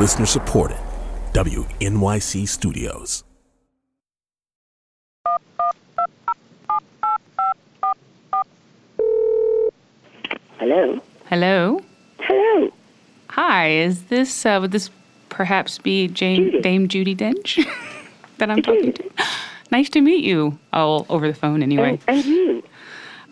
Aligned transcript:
Listener 0.00 0.24
supported. 0.24 0.78
WNYC 1.34 2.48
Studios. 2.48 3.22
Hello. 10.56 11.02
Hello. 11.26 11.80
Hello. 12.20 12.72
Hi. 13.28 13.68
Is 13.68 14.04
this 14.04 14.46
uh, 14.46 14.56
would 14.62 14.72
this 14.72 14.88
perhaps 15.28 15.76
be 15.76 16.08
Jane, 16.08 16.50
Judi. 16.50 16.62
Dame 16.62 16.88
Judi 16.88 17.14
Dench 17.14 17.62
that 18.38 18.50
I'm 18.50 18.62
talking 18.62 18.94
to? 18.94 19.10
Nice 19.70 19.90
to 19.90 20.00
meet 20.00 20.24
you. 20.24 20.58
Oh, 20.72 21.04
over 21.10 21.28
the 21.28 21.34
phone 21.34 21.62
anyway. 21.62 22.00
And, 22.08 22.20
and 22.20 22.24
you. 22.24 22.62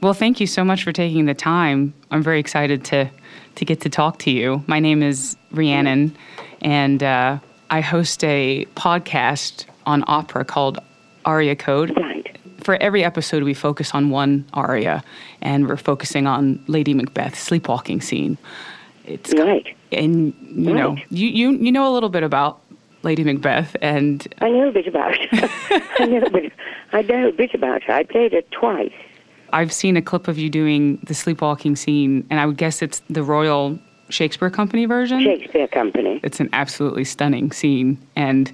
Well, 0.02 0.12
thank 0.12 0.38
you 0.38 0.46
so 0.46 0.64
much 0.64 0.84
for 0.84 0.92
taking 0.92 1.24
the 1.24 1.34
time. 1.34 1.94
I'm 2.10 2.22
very 2.22 2.38
excited 2.38 2.84
to 2.84 3.08
to 3.54 3.64
get 3.64 3.80
to 3.80 3.88
talk 3.88 4.18
to 4.18 4.30
you. 4.30 4.62
My 4.66 4.80
name 4.80 5.02
is 5.02 5.34
Rhiannon, 5.50 6.14
and 6.62 7.02
uh, 7.02 7.38
I 7.70 7.80
host 7.80 8.22
a 8.24 8.66
podcast 8.74 9.66
on 9.86 10.04
opera 10.06 10.44
called 10.44 10.78
Aria 11.24 11.56
Code. 11.56 11.96
Right. 11.96 12.38
For 12.60 12.76
every 12.82 13.02
episode, 13.04 13.42
we 13.44 13.54
focus 13.54 13.92
on 13.94 14.10
one 14.10 14.44
aria, 14.52 15.02
and 15.40 15.68
we're 15.68 15.76
focusing 15.76 16.26
on 16.26 16.62
Lady 16.66 16.92
Macbeth's 16.94 17.38
sleepwalking 17.38 18.00
scene. 18.00 18.36
It's 19.06 19.32
Right. 19.32 19.66
and 19.90 20.34
you 20.50 20.74
know 20.74 20.96
you, 21.08 21.28
you 21.28 21.50
you 21.52 21.72
know 21.72 21.90
a 21.90 21.92
little 21.94 22.10
bit 22.10 22.22
about 22.22 22.60
Lady 23.02 23.24
Macbeth, 23.24 23.74
and 23.80 24.26
I 24.40 24.50
know 24.50 24.68
a 24.68 24.72
bit 24.72 24.86
about. 24.86 25.16
I 25.98 26.06
know 26.06 26.22
a 26.22 26.30
bit. 26.30 26.52
I 26.92 27.02
know 27.02 27.28
a 27.28 27.32
bit 27.32 27.54
about 27.54 27.82
her. 27.84 27.92
I 27.94 28.02
played 28.02 28.34
it 28.34 28.50
twice. 28.50 28.92
I've 29.50 29.72
seen 29.72 29.96
a 29.96 30.02
clip 30.02 30.28
of 30.28 30.38
you 30.38 30.50
doing 30.50 30.98
the 31.04 31.14
sleepwalking 31.14 31.74
scene, 31.76 32.26
and 32.28 32.38
I 32.38 32.44
would 32.44 32.58
guess 32.58 32.82
it's 32.82 33.00
the 33.08 33.22
Royal 33.22 33.78
Shakespeare 34.08 34.50
Company 34.50 34.86
version. 34.86 35.22
Shakespeare 35.22 35.68
Company. 35.68 36.20
It's 36.22 36.40
an 36.40 36.48
absolutely 36.52 37.04
stunning 37.04 37.52
scene, 37.52 37.98
and 38.16 38.52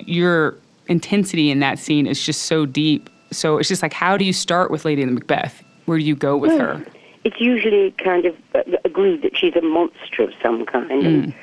your 0.00 0.56
intensity 0.88 1.50
in 1.50 1.60
that 1.60 1.78
scene 1.78 2.06
is 2.06 2.24
just 2.24 2.42
so 2.42 2.66
deep. 2.66 3.08
So 3.30 3.58
it's 3.58 3.68
just 3.68 3.82
like, 3.82 3.92
how 3.92 4.16
do 4.16 4.24
you 4.24 4.32
start 4.32 4.70
with 4.70 4.84
Lady 4.84 5.04
Macbeth? 5.04 5.62
Where 5.86 5.98
do 5.98 6.04
you 6.04 6.16
go 6.16 6.36
with 6.36 6.52
her? 6.52 6.84
It's 7.24 7.40
usually 7.40 7.92
kind 7.92 8.24
of 8.24 8.36
uh, 8.54 8.62
agreed 8.84 9.22
that 9.22 9.36
she's 9.36 9.54
a 9.54 9.60
monster 9.60 10.22
of 10.22 10.32
some 10.42 10.64
kind. 10.66 10.90
And 11.06 11.34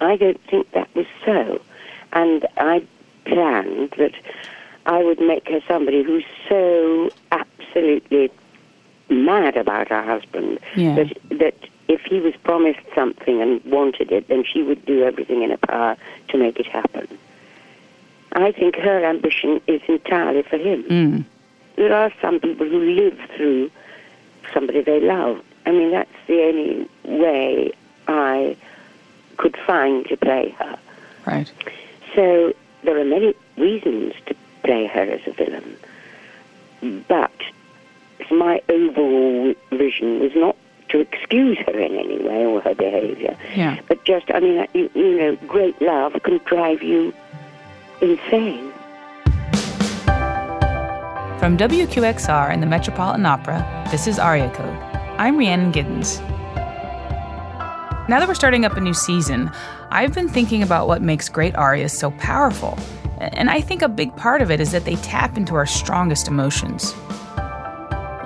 I 0.00 0.16
don't 0.16 0.40
think 0.48 0.70
that 0.72 0.88
was 0.94 1.06
so. 1.24 1.60
And 2.12 2.46
I 2.56 2.84
planned 3.26 3.90
that 3.98 4.14
I 4.86 5.02
would 5.04 5.20
make 5.20 5.48
her 5.48 5.60
somebody 5.68 6.02
who's 6.02 6.24
so 6.48 7.10
absolutely 7.32 8.30
mad 9.08 9.56
about 9.56 9.88
her 9.88 10.02
husband 10.02 10.58
Yeah. 10.74 10.94
that 10.96 11.18
that 11.38 11.54
if 11.88 12.02
he 12.02 12.20
was 12.20 12.34
promised 12.42 12.80
something 12.94 13.40
and 13.40 13.64
wanted 13.64 14.10
it, 14.12 14.28
then 14.28 14.44
she 14.44 14.62
would 14.62 14.84
do 14.86 15.02
everything 15.04 15.42
in 15.42 15.50
her 15.50 15.56
power 15.56 15.96
to 16.28 16.38
make 16.38 16.58
it 16.58 16.66
happen. 16.66 17.06
I 18.32 18.52
think 18.52 18.76
her 18.76 19.04
ambition 19.04 19.60
is 19.66 19.80
entirely 19.88 20.42
for 20.42 20.58
him. 20.58 20.82
Hmm. 20.82 21.20
There 21.76 21.94
are 21.94 22.12
some 22.20 22.40
people 22.40 22.68
who 22.68 22.80
live 22.80 23.18
through 23.36 23.70
somebody 24.52 24.82
they 24.82 25.00
love. 25.00 25.42
I 25.64 25.72
mean, 25.72 25.90
that's 25.90 26.10
the 26.26 26.42
only 26.42 26.88
way 27.04 27.72
I 28.08 28.56
could 29.36 29.56
find 29.66 30.06
to 30.06 30.16
play 30.16 30.50
her. 30.58 30.78
Right. 31.26 31.50
So 32.14 32.54
there 32.84 32.98
are 32.98 33.04
many 33.04 33.34
reasons 33.56 34.14
to 34.26 34.34
play 34.64 34.86
her 34.86 35.02
as 35.02 35.20
a 35.26 35.32
villain, 35.32 35.76
but 37.08 37.32
my 38.30 38.60
overall 38.68 39.54
vision 39.70 40.20
was 40.20 40.32
not 40.34 40.56
to 40.88 41.00
excuse 41.00 41.58
her 41.66 41.78
in 41.78 41.96
any 41.96 42.18
way 42.22 42.44
or 42.46 42.60
her 42.60 42.74
behavior, 42.74 43.36
Yeah. 43.54 43.78
but 43.88 44.04
just, 44.04 44.26
I 44.32 44.40
mean, 44.40 44.66
you, 44.74 44.90
you 44.94 45.16
know, 45.18 45.36
great 45.46 45.80
love 45.82 46.14
can 46.22 46.38
drive 46.46 46.82
you 46.82 47.12
insane. 48.00 48.72
From 51.38 51.56
WQXR 51.58 52.50
and 52.50 52.62
the 52.62 52.66
Metropolitan 52.66 53.26
Opera, 53.26 53.86
this 53.90 54.06
is 54.06 54.18
Aria 54.18 54.50
Code. 54.50 54.76
I'm 55.18 55.36
Rhiannon 55.36 55.72
Giddens. 55.72 56.20
Now 58.08 58.18
that 58.20 58.26
we're 58.28 58.34
starting 58.34 58.64
up 58.64 58.76
a 58.76 58.80
new 58.80 58.94
season, 58.94 59.50
I've 59.90 60.14
been 60.14 60.28
thinking 60.28 60.62
about 60.62 60.88
what 60.88 61.02
makes 61.02 61.28
great 61.28 61.54
arias 61.56 61.92
so 61.92 62.10
powerful. 62.12 62.78
And 63.18 63.50
I 63.50 63.60
think 63.60 63.82
a 63.82 63.88
big 63.88 64.14
part 64.16 64.42
of 64.42 64.50
it 64.50 64.60
is 64.60 64.72
that 64.72 64.84
they 64.84 64.96
tap 64.96 65.36
into 65.36 65.54
our 65.54 65.66
strongest 65.66 66.26
emotions. 66.28 66.94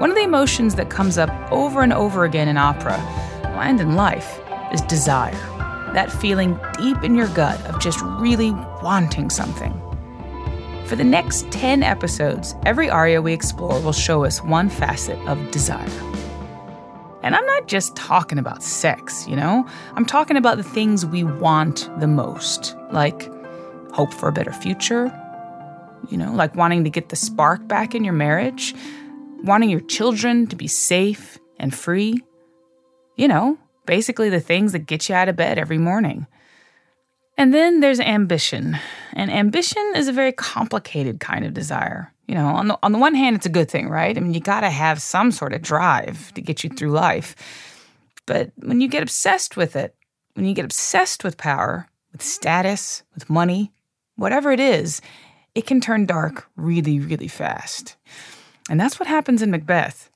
One 0.00 0.08
of 0.08 0.16
the 0.16 0.22
emotions 0.22 0.76
that 0.76 0.88
comes 0.88 1.18
up 1.18 1.28
over 1.52 1.82
and 1.82 1.92
over 1.92 2.24
again 2.24 2.48
in 2.48 2.56
opera 2.56 2.94
and 3.44 3.78
in 3.78 3.96
life 3.96 4.40
is 4.72 4.80
desire. 4.80 5.34
That 5.92 6.10
feeling 6.10 6.58
deep 6.78 7.04
in 7.04 7.14
your 7.14 7.28
gut 7.28 7.60
of 7.66 7.78
just 7.82 8.00
really 8.00 8.52
wanting 8.82 9.28
something. 9.28 9.78
For 10.86 10.96
the 10.96 11.04
next 11.04 11.50
10 11.50 11.82
episodes, 11.82 12.54
every 12.64 12.88
aria 12.88 13.20
we 13.20 13.34
explore 13.34 13.78
will 13.82 13.92
show 13.92 14.24
us 14.24 14.42
one 14.42 14.70
facet 14.70 15.18
of 15.28 15.50
desire. 15.50 15.86
And 17.22 17.36
I'm 17.36 17.44
not 17.44 17.68
just 17.68 17.94
talking 17.94 18.38
about 18.38 18.62
sex, 18.62 19.28
you 19.28 19.36
know? 19.36 19.68
I'm 19.96 20.06
talking 20.06 20.38
about 20.38 20.56
the 20.56 20.62
things 20.62 21.04
we 21.04 21.24
want 21.24 21.90
the 22.00 22.08
most, 22.08 22.74
like 22.90 23.30
hope 23.92 24.14
for 24.14 24.30
a 24.30 24.32
better 24.32 24.54
future, 24.54 25.14
you 26.08 26.16
know, 26.16 26.32
like 26.32 26.56
wanting 26.56 26.84
to 26.84 26.90
get 26.90 27.10
the 27.10 27.16
spark 27.16 27.68
back 27.68 27.94
in 27.94 28.02
your 28.02 28.14
marriage, 28.14 28.74
wanting 29.44 29.70
your 29.70 29.80
children 29.80 30.46
to 30.48 30.56
be 30.56 30.66
safe 30.66 31.38
and 31.58 31.74
free. 31.74 32.22
You 33.16 33.28
know, 33.28 33.58
basically 33.86 34.30
the 34.30 34.40
things 34.40 34.72
that 34.72 34.86
get 34.86 35.08
you 35.08 35.14
out 35.14 35.28
of 35.28 35.36
bed 35.36 35.58
every 35.58 35.78
morning. 35.78 36.26
And 37.36 37.54
then 37.54 37.80
there's 37.80 38.00
ambition. 38.00 38.78
And 39.14 39.30
ambition 39.30 39.92
is 39.96 40.08
a 40.08 40.12
very 40.12 40.32
complicated 40.32 41.20
kind 41.20 41.44
of 41.44 41.54
desire. 41.54 42.12
You 42.26 42.34
know, 42.34 42.46
on 42.46 42.68
the, 42.68 42.78
on 42.82 42.92
the 42.92 42.98
one 42.98 43.14
hand, 43.14 43.34
it's 43.36 43.46
a 43.46 43.50
good 43.50 43.70
thing, 43.70 43.88
right? 43.88 44.16
I 44.16 44.20
mean, 44.20 44.34
you 44.34 44.40
got 44.40 44.60
to 44.60 44.70
have 44.70 45.02
some 45.02 45.32
sort 45.32 45.52
of 45.52 45.62
drive 45.62 46.32
to 46.34 46.42
get 46.42 46.62
you 46.62 46.70
through 46.70 46.90
life. 46.90 47.34
But 48.26 48.52
when 48.56 48.80
you 48.80 48.88
get 48.88 49.02
obsessed 49.02 49.56
with 49.56 49.74
it, 49.74 49.94
when 50.34 50.44
you 50.44 50.54
get 50.54 50.64
obsessed 50.64 51.24
with 51.24 51.36
power, 51.36 51.88
with 52.12 52.22
status, 52.22 53.02
with 53.14 53.28
money, 53.28 53.72
whatever 54.16 54.52
it 54.52 54.60
is, 54.60 55.00
it 55.54 55.66
can 55.66 55.80
turn 55.80 56.06
dark 56.06 56.46
really, 56.56 57.00
really 57.00 57.26
fast. 57.26 57.96
And 58.68 58.78
that's 58.78 59.00
what 59.00 59.08
happens 59.08 59.42
in 59.42 59.50
Macbeth. 59.50 60.10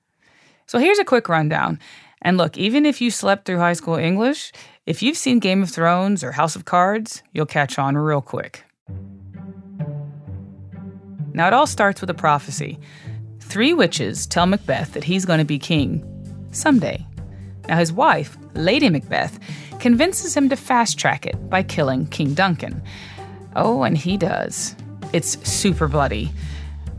So 0.67 0.79
here's 0.79 0.99
a 0.99 1.05
quick 1.05 1.29
rundown. 1.29 1.79
And 2.23 2.37
look, 2.37 2.57
even 2.57 2.87
if 2.87 3.01
you 3.01 3.11
slept 3.11 3.45
through 3.45 3.59
high 3.59 3.75
school 3.75 3.97
English, 3.97 4.53
if 4.87 5.03
you've 5.03 5.17
seen 5.17 5.39
Game 5.39 5.63
of 5.63 5.71
Thrones 5.71 6.25
or 6.25 6.33
House 6.33 6.57
of 6.57 6.65
Cards, 6.65 7.23
you'll 7.33 7.47
catch 7.47 7.79
on 7.79 7.97
real 7.97 8.23
quick. 8.23 8.65
Now, 11.33 11.49
it 11.49 11.53
all 11.53 11.67
starts 11.67 12.01
with 12.01 12.11
a 12.11 12.15
prophecy. 12.15 12.79
Three 13.41 13.75
witches 13.75 14.27
tell 14.27 14.47
Macbeth 14.47 14.93
that 14.93 15.05
he's 15.05 15.25
going 15.25 15.41
to 15.41 15.45
be 15.45 15.59
king 15.59 16.03
someday. 16.53 17.05
Now, 17.69 17.79
his 17.79 17.93
wife, 17.93 18.39
Lady 18.55 18.89
Macbeth, 18.89 19.39
convinces 19.81 20.37
him 20.37 20.49
to 20.49 20.57
fast 20.57 20.99
track 20.99 21.27
it 21.27 21.51
by 21.51 21.63
killing 21.63 22.07
King 22.07 22.35
Duncan. 22.35 22.83
Oh, 23.57 23.83
and 23.83 23.99
he 23.99 24.17
does. 24.17 24.77
It's 25.13 25.39
super 25.49 25.89
bloody. 25.89 26.33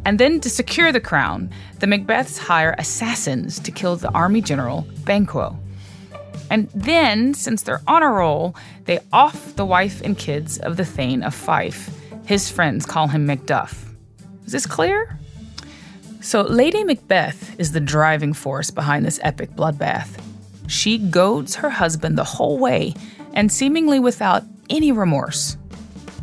And 0.05 0.19
then 0.19 0.39
to 0.41 0.49
secure 0.49 0.91
the 0.91 1.01
crown, 1.01 1.49
the 1.79 1.87
Macbeths 1.87 2.37
hire 2.37 2.75
assassins 2.77 3.59
to 3.59 3.71
kill 3.71 3.95
the 3.95 4.11
army 4.11 4.39
general 4.39 4.87
Banquo. 5.03 5.59
And 6.51 6.69
then, 6.75 7.33
since 7.33 7.63
they're 7.63 7.81
on 7.87 8.03
a 8.03 8.09
roll, 8.09 8.55
they 8.85 8.99
off 9.11 9.55
the 9.55 9.65
wife 9.65 10.01
and 10.01 10.15
kids 10.15 10.59
of 10.59 10.77
the 10.77 10.85
Thane 10.85 11.23
of 11.23 11.33
Fife. 11.33 11.89
His 12.27 12.51
friends 12.51 12.85
call 12.85 13.07
him 13.07 13.27
Macduff. 13.27 13.83
Is 14.45 14.51
this 14.51 14.67
clear? 14.67 15.17
So, 16.21 16.41
Lady 16.41 16.83
Macbeth 16.83 17.59
is 17.59 17.71
the 17.71 17.79
driving 17.79 18.33
force 18.33 18.69
behind 18.69 19.05
this 19.05 19.19
epic 19.23 19.51
bloodbath. 19.51 20.21
She 20.67 20.99
goads 20.99 21.55
her 21.55 21.69
husband 21.69 22.17
the 22.17 22.23
whole 22.23 22.59
way, 22.59 22.93
and 23.33 23.51
seemingly 23.51 23.99
without 23.99 24.43
any 24.69 24.91
remorse. 24.91 25.57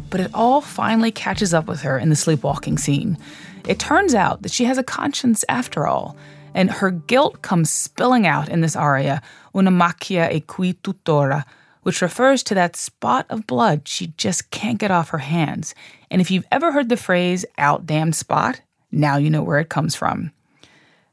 But 0.09 0.21
it 0.21 0.31
all 0.35 0.61
finally 0.61 1.11
catches 1.11 1.53
up 1.53 1.67
with 1.67 1.83
her 1.83 1.99
in 1.99 2.11
the 2.11 2.17
sleepwalking 2.17 2.79
scene. 2.79 3.19
It 3.67 3.79
turns 3.79 4.15
out 4.15 4.43
that 4.43 4.53
she 4.53 4.65
has 4.65 4.79
a 4.79 4.83
conscience 4.83 5.45
after 5.49 5.87
all, 5.87 6.17
and 6.55 6.71
her 6.71 6.91
guilt 6.91 7.43
comes 7.43 7.71
spilling 7.71 8.27
out 8.27 8.49
in 8.49 8.61
this 8.61 8.77
aria, 8.77 9.23
Una 9.55 9.71
macchia 9.71 10.33
e 10.33 10.41
qui 10.41 10.75
tuttora, 10.75 11.45
which 11.83 12.03
refers 12.03 12.43
to 12.43 12.55
that 12.55 12.77
spot 12.77 13.27
of 13.29 13.47
blood 13.47 13.87
she 13.87 14.09
just 14.17 14.51
can't 14.51 14.79
get 14.79 14.91
off 14.91 15.11
her 15.11 15.19
hands. 15.19 15.75
And 16.11 16.21
if 16.21 16.31
you've 16.31 16.47
ever 16.51 16.73
heard 16.73 16.89
the 16.89 16.97
phrase 16.97 17.45
out 17.59 17.87
damned 17.87 18.17
spot, 18.17 18.61
now 18.91 19.17
you 19.17 19.31
know 19.31 19.43
where 19.43 19.59
it 19.59 19.69
comes 19.69 19.95
from. 19.95 20.33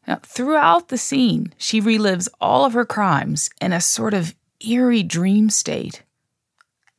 Now, 0.07 0.19
throughout 0.24 0.90
the 0.90 0.98
scene, 0.98 1.54
she 1.57 1.80
relives 1.81 2.28
all 2.42 2.66
of 2.66 2.74
her 2.74 2.86
crimes 2.86 3.50
in 3.62 3.74
a 3.74 3.81
sort 3.81 4.13
of 4.13 4.36
eerie 4.60 5.04
dream 5.04 5.50
state. 5.50 6.04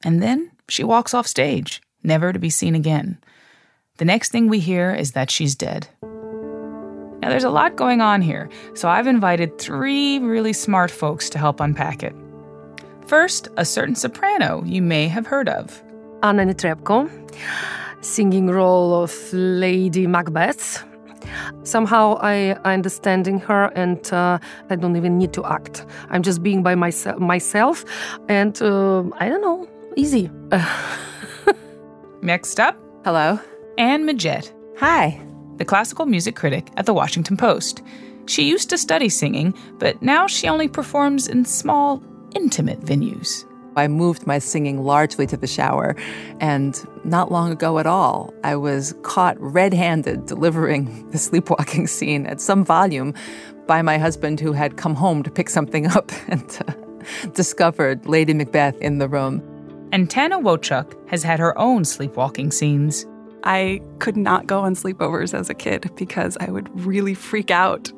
And 0.02 0.22
then 0.22 0.52
she 0.68 0.84
walks 0.84 1.12
off 1.12 1.26
stage, 1.26 1.82
never 2.02 2.32
to 2.32 2.38
be 2.38 2.50
seen 2.50 2.74
again. 2.74 3.18
The 4.00 4.06
next 4.06 4.32
thing 4.32 4.48
we 4.48 4.60
hear 4.60 4.94
is 4.94 5.12
that 5.12 5.30
she's 5.30 5.54
dead. 5.54 5.86
Now, 7.20 7.28
there's 7.28 7.44
a 7.44 7.50
lot 7.50 7.76
going 7.76 8.00
on 8.00 8.22
here, 8.22 8.48
so 8.72 8.88
I've 8.88 9.06
invited 9.06 9.58
three 9.58 10.18
really 10.20 10.54
smart 10.54 10.90
folks 10.90 11.28
to 11.28 11.38
help 11.38 11.60
unpack 11.60 12.02
it. 12.02 12.14
First, 13.06 13.48
a 13.58 13.64
certain 13.66 13.94
soprano 13.94 14.64
you 14.64 14.80
may 14.80 15.06
have 15.06 15.26
heard 15.26 15.50
of. 15.50 15.82
Anna 16.22 16.46
Netrebko, 16.46 17.10
singing 18.00 18.46
role 18.46 19.02
of 19.02 19.12
Lady 19.34 20.06
Macbeth. 20.06 20.82
Somehow 21.64 22.16
I 22.22 22.52
understanding 22.64 23.38
her 23.40 23.66
and 23.76 24.10
uh, 24.14 24.38
I 24.70 24.76
don't 24.76 24.96
even 24.96 25.18
need 25.18 25.34
to 25.34 25.44
act. 25.44 25.84
I'm 26.08 26.22
just 26.22 26.42
being 26.42 26.62
by 26.62 26.74
myself, 26.74 27.18
myself 27.18 27.84
and 28.30 28.62
uh, 28.62 29.02
I 29.18 29.28
don't 29.28 29.42
know, 29.42 29.68
easy. 29.94 30.30
Next 32.22 32.58
up, 32.58 32.78
Hello. 33.04 33.38
Anne 33.80 34.06
Midgette, 34.06 34.52
Hi. 34.76 35.18
the 35.56 35.64
classical 35.64 36.04
music 36.04 36.36
critic 36.36 36.68
at 36.76 36.84
the 36.84 36.92
Washington 36.92 37.38
Post. 37.38 37.80
She 38.26 38.46
used 38.46 38.68
to 38.68 38.76
study 38.76 39.08
singing, 39.08 39.54
but 39.78 40.02
now 40.02 40.26
she 40.26 40.48
only 40.48 40.68
performs 40.68 41.26
in 41.26 41.46
small, 41.46 42.02
intimate 42.34 42.82
venues. 42.82 43.46
I 43.76 43.88
moved 43.88 44.26
my 44.26 44.38
singing 44.38 44.82
largely 44.82 45.26
to 45.28 45.36
the 45.38 45.46
shower, 45.46 45.96
and 46.40 46.78
not 47.04 47.32
long 47.32 47.50
ago 47.52 47.78
at 47.78 47.86
all, 47.86 48.34
I 48.44 48.54
was 48.54 48.94
caught 49.00 49.40
red 49.40 49.72
handed 49.72 50.26
delivering 50.26 51.08
the 51.10 51.16
sleepwalking 51.16 51.86
scene 51.86 52.26
at 52.26 52.42
some 52.42 52.66
volume 52.66 53.14
by 53.66 53.80
my 53.80 53.96
husband, 53.96 54.40
who 54.40 54.52
had 54.52 54.76
come 54.76 54.94
home 54.94 55.22
to 55.22 55.30
pick 55.30 55.48
something 55.48 55.86
up 55.86 56.12
and 56.28 56.58
uh, 56.68 56.72
discovered 57.28 58.04
Lady 58.04 58.34
Macbeth 58.34 58.76
in 58.82 58.98
the 58.98 59.08
room. 59.08 59.42
And 59.90 60.10
Tana 60.10 60.38
Wojczuk 60.38 61.08
has 61.08 61.22
had 61.22 61.40
her 61.40 61.56
own 61.56 61.86
sleepwalking 61.86 62.50
scenes. 62.52 63.06
I 63.44 63.80
could 63.98 64.16
not 64.16 64.46
go 64.46 64.60
on 64.60 64.74
sleepovers 64.74 65.34
as 65.34 65.50
a 65.50 65.54
kid 65.54 65.90
because 65.96 66.36
I 66.40 66.50
would 66.50 66.68
really 66.84 67.14
freak 67.14 67.50
out 67.50 67.92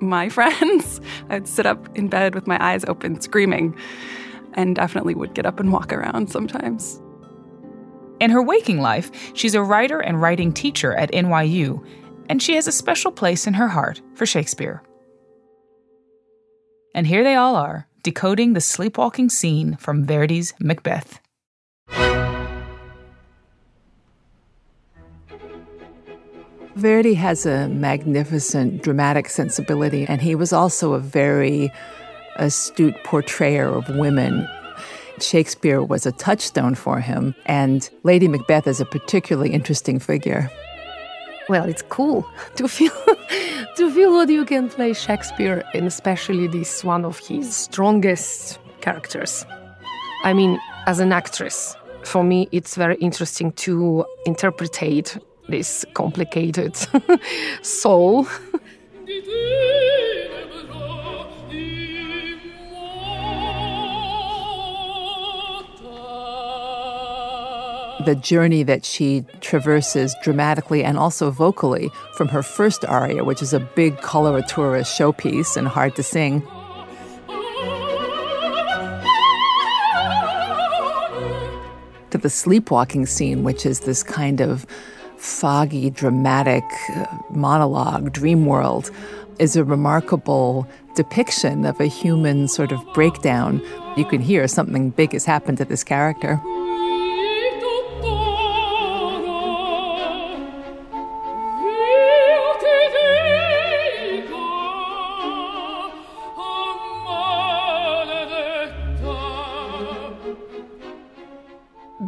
my 0.00 0.28
friends. 0.36 1.00
I'd 1.28 1.48
sit 1.48 1.66
up 1.66 1.88
in 1.96 2.08
bed 2.08 2.34
with 2.34 2.46
my 2.46 2.62
eyes 2.64 2.84
open, 2.84 3.20
screaming, 3.20 3.76
and 4.54 4.76
definitely 4.76 5.14
would 5.14 5.34
get 5.34 5.46
up 5.46 5.60
and 5.60 5.72
walk 5.72 5.92
around 5.92 6.30
sometimes. 6.30 7.00
In 8.18 8.30
her 8.30 8.42
waking 8.42 8.80
life, 8.80 9.10
she's 9.34 9.54
a 9.54 9.62
writer 9.62 10.00
and 10.00 10.20
writing 10.20 10.52
teacher 10.52 10.94
at 10.94 11.12
NYU, 11.12 11.84
and 12.28 12.42
she 12.42 12.54
has 12.54 12.66
a 12.66 12.72
special 12.72 13.12
place 13.12 13.46
in 13.46 13.54
her 13.54 13.68
heart 13.68 14.00
for 14.14 14.24
Shakespeare. 14.24 14.82
And 16.94 17.06
here 17.06 17.22
they 17.22 17.34
all 17.34 17.56
are, 17.56 17.88
decoding 18.02 18.54
the 18.54 18.60
sleepwalking 18.62 19.28
scene 19.28 19.76
from 19.76 20.06
Verdi's 20.06 20.54
Macbeth. 20.58 21.20
Verdi 26.76 27.14
has 27.14 27.46
a 27.46 27.68
magnificent 27.70 28.82
dramatic 28.82 29.30
sensibility, 29.30 30.04
and 30.06 30.20
he 30.20 30.34
was 30.34 30.52
also 30.52 30.92
a 30.92 30.98
very 30.98 31.72
astute 32.36 33.02
portrayer 33.02 33.66
of 33.66 33.88
women. 33.96 34.46
Shakespeare 35.18 35.82
was 35.82 36.04
a 36.04 36.12
touchstone 36.12 36.74
for 36.74 37.00
him, 37.00 37.34
and 37.46 37.88
Lady 38.02 38.28
Macbeth 38.28 38.66
is 38.66 38.78
a 38.78 38.84
particularly 38.84 39.52
interesting 39.54 39.98
figure. 39.98 40.50
Well, 41.48 41.64
it's 41.64 41.80
cool 41.80 42.28
to 42.56 42.68
feel 42.68 42.92
to 43.76 43.90
feel 43.90 44.12
that 44.18 44.28
you 44.28 44.44
can 44.44 44.68
play 44.68 44.92
Shakespeare, 44.92 45.64
and 45.72 45.86
especially 45.86 46.46
this 46.46 46.84
one 46.84 47.06
of 47.06 47.18
his 47.20 47.56
strongest 47.56 48.58
characters. 48.82 49.46
I 50.24 50.34
mean, 50.34 50.60
as 50.86 51.00
an 51.00 51.10
actress, 51.10 51.74
for 52.04 52.22
me, 52.22 52.50
it's 52.52 52.76
very 52.76 52.96
interesting 52.96 53.52
to 53.52 54.04
interpretate 54.26 55.16
this 55.48 55.84
complicated 55.94 56.76
soul. 57.62 58.26
the 68.04 68.14
journey 68.14 68.62
that 68.62 68.84
she 68.84 69.24
traverses 69.40 70.14
dramatically 70.22 70.84
and 70.84 70.96
also 70.96 71.28
vocally 71.28 71.90
from 72.14 72.28
her 72.28 72.40
first 72.40 72.84
aria, 72.84 73.24
which 73.24 73.42
is 73.42 73.52
a 73.52 73.58
big 73.58 73.96
coloratura 73.96 74.82
showpiece 74.82 75.56
and 75.56 75.66
hard 75.66 75.96
to 75.96 76.04
sing, 76.04 76.40
to 82.10 82.18
the 82.18 82.30
sleepwalking 82.30 83.06
scene, 83.06 83.42
which 83.42 83.66
is 83.66 83.80
this 83.80 84.04
kind 84.04 84.40
of 84.40 84.66
foggy, 85.18 85.90
dramatic 85.90 86.64
uh, 86.94 87.06
monologue, 87.30 88.12
dream 88.12 88.46
world, 88.46 88.90
is 89.38 89.56
a 89.56 89.64
remarkable 89.64 90.66
depiction 90.94 91.64
of 91.66 91.78
a 91.80 91.86
human 91.86 92.48
sort 92.48 92.72
of 92.72 92.80
breakdown. 92.94 93.62
You 93.96 94.04
can 94.04 94.20
hear 94.20 94.46
something 94.48 94.90
big 94.90 95.12
has 95.12 95.24
happened 95.24 95.58
to 95.58 95.64
this 95.64 95.84
character. 95.84 96.40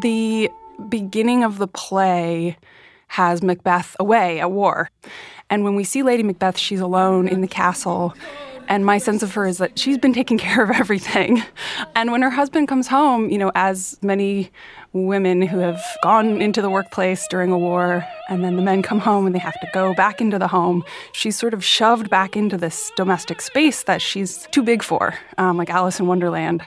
The 0.00 0.49
beginning 0.88 1.43
of 1.43 1.58
the 1.58 1.66
play 1.66 2.56
has 3.08 3.43
Macbeth 3.43 3.96
away 3.99 4.40
at 4.40 4.50
war. 4.50 4.90
And 5.50 5.64
when 5.64 5.75
we 5.75 5.84
see 5.84 6.02
Lady 6.02 6.22
Macbeth, 6.22 6.58
she's 6.58 6.81
alone 6.81 7.26
in 7.28 7.40
the 7.40 7.49
castle. 7.49 8.14
And 8.69 8.84
my 8.84 8.99
sense 8.99 9.22
of 9.22 9.32
her 9.32 9.46
is 9.46 9.58
that 9.58 9.78
she's 9.78 9.96
been 9.96 10.12
taking 10.12 10.37
care 10.46 10.62
of 10.62 10.70
everything. 10.70 11.43
And 11.94 12.12
when 12.12 12.22
her 12.22 12.31
husband 12.31 12.69
comes 12.69 12.87
home, 12.87 13.31
you 13.31 13.38
know, 13.38 13.50
as 13.55 13.99
many 14.02 14.50
women 14.93 15.43
who 15.43 15.58
have 15.58 15.82
gone 16.02 16.40
into 16.40 16.62
the 16.62 16.70
workplace 16.70 17.26
during 17.28 17.50
a 17.50 17.58
war, 17.58 18.06
and 18.28 18.44
then 18.44 18.56
the 18.56 18.62
men 18.62 18.82
come 18.82 19.00
home 19.00 19.26
and 19.26 19.34
they 19.34 19.38
have 19.38 19.58
to 19.61 19.69
go 19.72 19.94
back 19.94 20.20
into 20.20 20.38
the 20.38 20.49
home, 20.49 20.84
she's 21.12 21.37
sort 21.38 21.54
of 21.54 21.64
shoved 21.64 22.11
back 22.11 22.37
into 22.37 22.56
this 22.56 22.90
domestic 22.96 23.40
space 23.40 23.84
that 23.84 24.02
she's 24.02 24.46
too 24.50 24.62
big 24.62 24.82
for, 24.82 25.14
um, 25.38 25.56
like 25.56 25.70
Alice 25.70 25.99
in 25.99 26.06
Wonderland. 26.06 26.62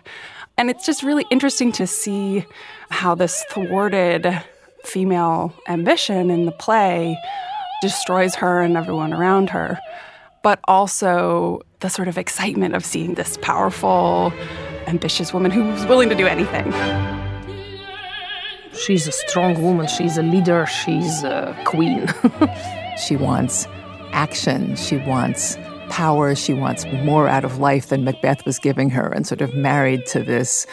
And 0.57 0.69
it's 0.69 0.85
just 0.85 1.03
really 1.03 1.25
interesting 1.31 1.71
to 1.73 1.87
see 1.87 2.45
how 2.89 3.15
this 3.15 3.43
thwarted 3.49 4.41
female 4.85 5.53
ambition 5.67 6.29
in 6.29 6.45
the 6.45 6.51
play 6.51 7.17
destroys 7.81 8.35
her 8.35 8.61
and 8.61 8.77
everyone 8.77 9.13
around 9.13 9.49
her, 9.49 9.79
but 10.43 10.59
also 10.65 11.61
the 11.79 11.89
sort 11.89 12.07
of 12.07 12.17
excitement 12.17 12.75
of 12.75 12.85
seeing 12.85 13.15
this 13.15 13.37
powerful, 13.41 14.31
ambitious 14.87 15.33
woman 15.33 15.51
who's 15.51 15.85
willing 15.85 16.09
to 16.09 16.15
do 16.15 16.27
anything. 16.27 16.71
She's 18.73 19.07
a 19.07 19.11
strong 19.11 19.61
woman, 19.61 19.87
she's 19.87 20.17
a 20.17 20.23
leader, 20.23 20.65
she's 20.65 21.23
a 21.23 21.57
queen. 21.65 22.07
She 22.97 23.15
wants 23.15 23.67
action, 24.11 24.75
she 24.75 24.97
wants 24.97 25.57
power, 25.89 26.35
she 26.35 26.53
wants 26.53 26.85
more 27.03 27.27
out 27.27 27.43
of 27.43 27.57
life 27.57 27.87
than 27.87 28.03
Macbeth 28.03 28.45
was 28.45 28.59
giving 28.59 28.91
her, 28.91 29.07
and 29.07 29.25
sort 29.25 29.41
of 29.41 29.55
married 29.55 30.05
to 30.07 30.21
this 30.21 30.67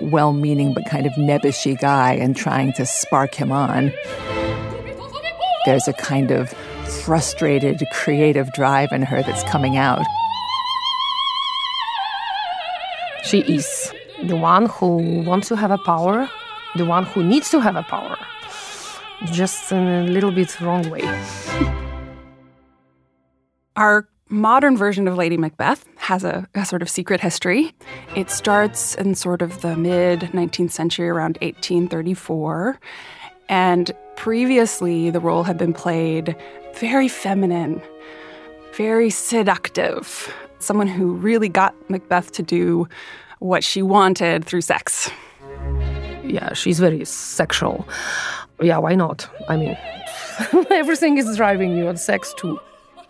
well 0.00 0.32
meaning 0.32 0.74
but 0.74 0.84
kind 0.86 1.06
of 1.06 1.12
nebbishy 1.14 1.78
guy 1.78 2.12
and 2.14 2.36
trying 2.36 2.72
to 2.74 2.86
spark 2.86 3.34
him 3.34 3.52
on. 3.52 3.92
There's 5.64 5.88
a 5.88 5.92
kind 5.94 6.30
of 6.30 6.50
frustrated, 7.04 7.82
creative 7.92 8.52
drive 8.52 8.92
in 8.92 9.02
her 9.02 9.22
that's 9.22 9.42
coming 9.44 9.76
out. 9.76 10.04
she 13.26 13.40
is 13.40 13.92
the 14.22 14.36
one 14.36 14.66
who 14.66 15.22
wants 15.22 15.48
to 15.48 15.56
have 15.56 15.72
a 15.72 15.78
power, 15.78 16.30
the 16.76 16.84
one 16.84 17.04
who 17.04 17.24
needs 17.24 17.50
to 17.50 17.60
have 17.60 17.74
a 17.74 17.82
power, 17.82 18.16
just 19.32 19.72
in 19.72 19.84
a 19.86 20.04
little 20.04 20.30
bit 20.30 20.60
wrong 20.60 20.88
way. 20.88 21.02
Our 23.74 24.08
modern 24.28 24.76
version 24.76 25.08
of 25.08 25.16
Lady 25.16 25.36
Macbeth 25.36 25.84
has 26.06 26.22
a, 26.22 26.46
a 26.54 26.64
sort 26.64 26.82
of 26.82 26.88
secret 26.88 27.20
history. 27.20 27.74
It 28.14 28.30
starts 28.30 28.94
in 28.94 29.16
sort 29.16 29.42
of 29.42 29.60
the 29.60 29.76
mid 29.76 30.20
19th 30.20 30.70
century, 30.70 31.08
around 31.08 31.36
1834. 31.42 32.78
And 33.48 33.90
previously, 34.14 35.10
the 35.10 35.18
role 35.18 35.42
had 35.42 35.58
been 35.58 35.72
played 35.72 36.36
very 36.76 37.08
feminine, 37.08 37.82
very 38.74 39.10
seductive, 39.10 40.32
someone 40.60 40.86
who 40.86 41.12
really 41.14 41.48
got 41.48 41.74
Macbeth 41.90 42.30
to 42.32 42.42
do 42.42 42.88
what 43.40 43.64
she 43.64 43.82
wanted 43.82 44.44
through 44.44 44.60
sex. 44.60 45.10
Yeah, 46.22 46.52
she's 46.52 46.78
very 46.78 47.04
sexual. 47.04 47.86
Yeah, 48.60 48.78
why 48.78 48.94
not? 48.94 49.28
I 49.48 49.56
mean, 49.56 49.76
everything 50.70 51.18
is 51.18 51.36
driving 51.36 51.76
you, 51.76 51.88
on 51.88 51.96
sex 51.96 52.32
too. 52.38 52.60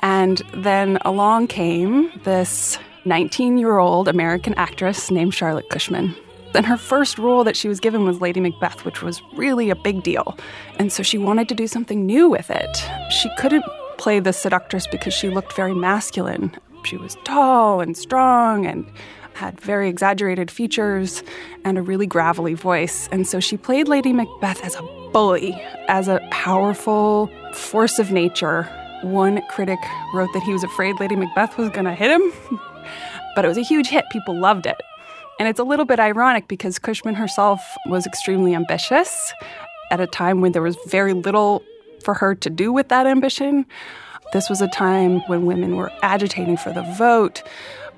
And 0.00 0.42
then 0.54 0.98
along 1.04 1.48
came 1.48 2.10
this 2.24 2.78
19 3.04 3.58
year 3.58 3.78
old 3.78 4.08
American 4.08 4.54
actress 4.54 5.10
named 5.10 5.34
Charlotte 5.34 5.68
Cushman. 5.70 6.14
And 6.54 6.64
her 6.64 6.76
first 6.76 7.18
role 7.18 7.44
that 7.44 7.56
she 7.56 7.68
was 7.68 7.80
given 7.80 8.04
was 8.04 8.20
Lady 8.20 8.40
Macbeth, 8.40 8.84
which 8.84 9.02
was 9.02 9.22
really 9.34 9.68
a 9.68 9.76
big 9.76 10.02
deal. 10.02 10.38
And 10.78 10.92
so 10.92 11.02
she 11.02 11.18
wanted 11.18 11.48
to 11.50 11.54
do 11.54 11.66
something 11.66 12.06
new 12.06 12.30
with 12.30 12.50
it. 12.50 12.84
She 13.10 13.28
couldn't 13.36 13.64
play 13.98 14.20
the 14.20 14.32
seductress 14.32 14.86
because 14.86 15.12
she 15.12 15.28
looked 15.28 15.54
very 15.54 15.74
masculine. 15.74 16.54
She 16.84 16.96
was 16.96 17.16
tall 17.24 17.80
and 17.80 17.96
strong 17.96 18.64
and 18.64 18.86
had 19.34 19.60
very 19.60 19.88
exaggerated 19.88 20.50
features 20.50 21.22
and 21.64 21.76
a 21.76 21.82
really 21.82 22.06
gravelly 22.06 22.54
voice. 22.54 23.06
And 23.12 23.26
so 23.26 23.38
she 23.38 23.58
played 23.58 23.86
Lady 23.86 24.12
Macbeth 24.12 24.64
as 24.64 24.76
a 24.76 24.82
bully, 25.12 25.52
as 25.88 26.08
a 26.08 26.26
powerful 26.30 27.30
force 27.52 27.98
of 27.98 28.10
nature. 28.10 28.68
One 29.02 29.42
critic 29.48 29.78
wrote 30.14 30.32
that 30.32 30.42
he 30.42 30.52
was 30.52 30.64
afraid 30.64 30.98
Lady 30.98 31.16
Macbeth 31.16 31.56
was 31.58 31.70
going 31.70 31.84
to 31.84 31.94
hit 31.94 32.10
him, 32.10 32.32
but 33.34 33.44
it 33.44 33.48
was 33.48 33.58
a 33.58 33.62
huge 33.62 33.88
hit. 33.88 34.04
People 34.10 34.38
loved 34.38 34.66
it. 34.66 34.80
And 35.38 35.48
it's 35.48 35.60
a 35.60 35.64
little 35.64 35.84
bit 35.84 36.00
ironic 36.00 36.48
because 36.48 36.78
Cushman 36.78 37.14
herself 37.14 37.60
was 37.86 38.06
extremely 38.06 38.54
ambitious 38.54 39.34
at 39.90 40.00
a 40.00 40.06
time 40.06 40.40
when 40.40 40.52
there 40.52 40.62
was 40.62 40.76
very 40.86 41.12
little 41.12 41.62
for 42.02 42.14
her 42.14 42.34
to 42.34 42.48
do 42.48 42.72
with 42.72 42.88
that 42.88 43.06
ambition. 43.06 43.66
This 44.32 44.48
was 44.48 44.60
a 44.60 44.68
time 44.68 45.20
when 45.26 45.44
women 45.44 45.76
were 45.76 45.92
agitating 46.02 46.56
for 46.56 46.72
the 46.72 46.82
vote 46.96 47.42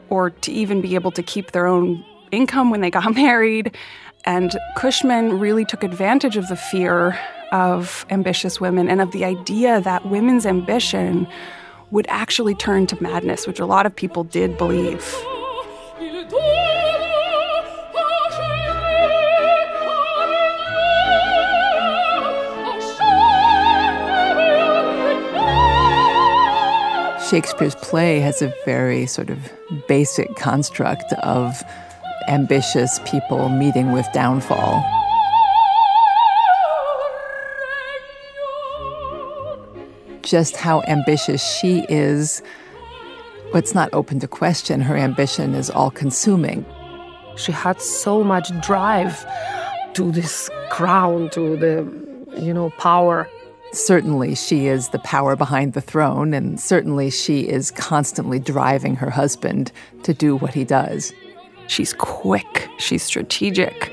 or 0.09 0.31
to 0.31 0.53
even 0.53 0.81
be 0.81 0.95
able 0.95 1.13
to 1.13 1.23
keep 1.23 1.53
their 1.53 1.67
own 1.67 2.05
income 2.33 2.71
when 2.71 2.81
they 2.81 2.91
got 2.91 3.15
married. 3.15 3.77
And 4.25 4.57
Cushman 4.77 5.39
really 5.39 5.65
took 5.65 5.85
advantage 5.85 6.37
of 6.37 6.49
the 6.49 6.57
fear 6.57 7.19
of 7.53 8.07
ambitious 8.11 8.61
women 8.61 8.89
and 8.89 9.01
of 9.01 9.13
the 9.13 9.25
idea 9.25 9.81
that 9.81 10.07
women's 10.07 10.47
ambition 10.47 11.27
would 11.91 12.07
actually 12.09 12.55
turn 12.55 12.87
to 12.87 13.03
madness, 13.03 13.47
which 13.47 13.59
a 13.59 13.67
lot 13.67 13.87
of 13.87 13.95
people 13.95 14.25
did 14.25 14.57
believe. 14.59 15.17
Shakespeare's 27.29 27.75
play 27.75 28.21
has 28.21 28.41
a 28.41 28.55
very 28.65 29.07
sort 29.07 29.29
of 29.29 29.53
basic 29.87 30.35
construct 30.37 31.13
of 31.23 31.63
ambitious 32.27 33.01
people 33.05 33.51
meeting 33.51 33.93
with 33.93 34.07
downfall. 34.15 34.83
Just 40.29 40.59
how 40.59 40.83
ambitious 40.83 41.43
she 41.43 41.87
is, 41.89 42.43
what's 43.53 43.75
not 43.75 43.89
open 43.95 44.21
to 44.21 44.29
question. 44.29 44.83
Her 44.83 44.95
ambition 44.95 45.55
is 45.55 45.71
all 45.71 45.91
consuming. 45.91 46.67
She 47.39 47.51
had 47.51 47.81
so 47.81 48.23
much 48.23 48.51
drive 48.61 49.25
to 49.95 50.13
this 50.13 50.51
crown, 50.69 51.31
to 51.31 51.57
the, 51.57 52.43
you 52.43 52.53
know, 52.53 52.69
power. 52.77 53.27
Certainly, 53.73 54.35
she 54.35 54.67
is 54.67 54.91
the 54.91 54.99
power 54.99 55.35
behind 55.35 55.73
the 55.73 55.81
throne, 55.81 56.35
and 56.35 56.61
certainly, 56.61 57.09
she 57.09 57.49
is 57.49 57.71
constantly 57.71 58.39
driving 58.39 58.97
her 58.97 59.09
husband 59.09 59.73
to 60.03 60.13
do 60.13 60.37
what 60.37 60.53
he 60.53 60.65
does. 60.65 61.11
She's 61.69 61.95
quick, 61.95 62.69
she's 62.79 63.03
strategic. 63.03 63.91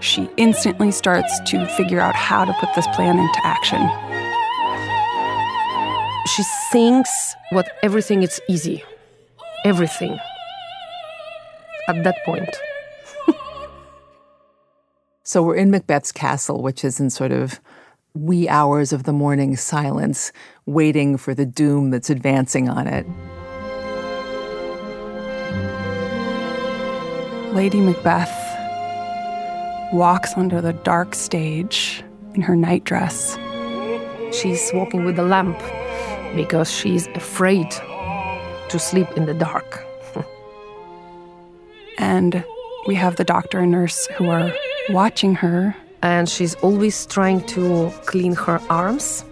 She 0.00 0.28
instantly 0.36 0.90
starts 0.90 1.40
to 1.46 1.66
figure 1.68 2.00
out 2.00 2.14
how 2.14 2.44
to 2.44 2.52
put 2.60 2.68
this 2.74 2.86
plan 2.88 3.18
into 3.18 3.40
action. 3.44 4.19
She 6.26 6.42
thinks 6.70 7.34
what 7.50 7.68
everything 7.82 8.22
is 8.22 8.40
easy. 8.48 8.84
Everything. 9.64 10.18
At 11.88 12.04
that 12.04 12.16
point. 12.24 12.54
so 15.22 15.42
we're 15.42 15.56
in 15.56 15.70
Macbeth's 15.70 16.12
castle, 16.12 16.62
which 16.62 16.84
is 16.84 17.00
in 17.00 17.10
sort 17.10 17.32
of 17.32 17.60
wee 18.14 18.48
hours 18.48 18.92
of 18.92 19.04
the 19.04 19.12
morning 19.12 19.56
silence, 19.56 20.32
waiting 20.66 21.16
for 21.16 21.34
the 21.34 21.46
doom 21.46 21.90
that's 21.90 22.10
advancing 22.10 22.68
on 22.68 22.86
it. 22.86 23.06
Lady 27.54 27.80
Macbeth 27.80 28.36
walks 29.92 30.34
onto 30.34 30.60
the 30.60 30.72
dark 30.72 31.14
stage 31.14 32.04
in 32.34 32.42
her 32.42 32.54
nightdress. 32.54 33.36
She's 34.32 34.70
walking 34.72 35.04
with 35.04 35.18
a 35.18 35.24
lamp 35.24 35.58
because 36.34 36.70
she's 36.70 37.06
afraid 37.08 37.70
to 38.68 38.78
sleep 38.78 39.08
in 39.16 39.26
the 39.26 39.34
dark. 39.34 39.84
and 41.98 42.44
we 42.86 42.94
have 42.94 43.16
the 43.16 43.24
doctor 43.24 43.60
and 43.60 43.70
nurse 43.70 44.06
who 44.16 44.28
are 44.28 44.52
watching 44.90 45.34
her 45.34 45.76
and 46.02 46.28
she's 46.28 46.54
always 46.56 47.06
trying 47.06 47.42
to 47.46 47.90
clean 48.06 48.34
her 48.34 48.60
arms. 48.70 49.24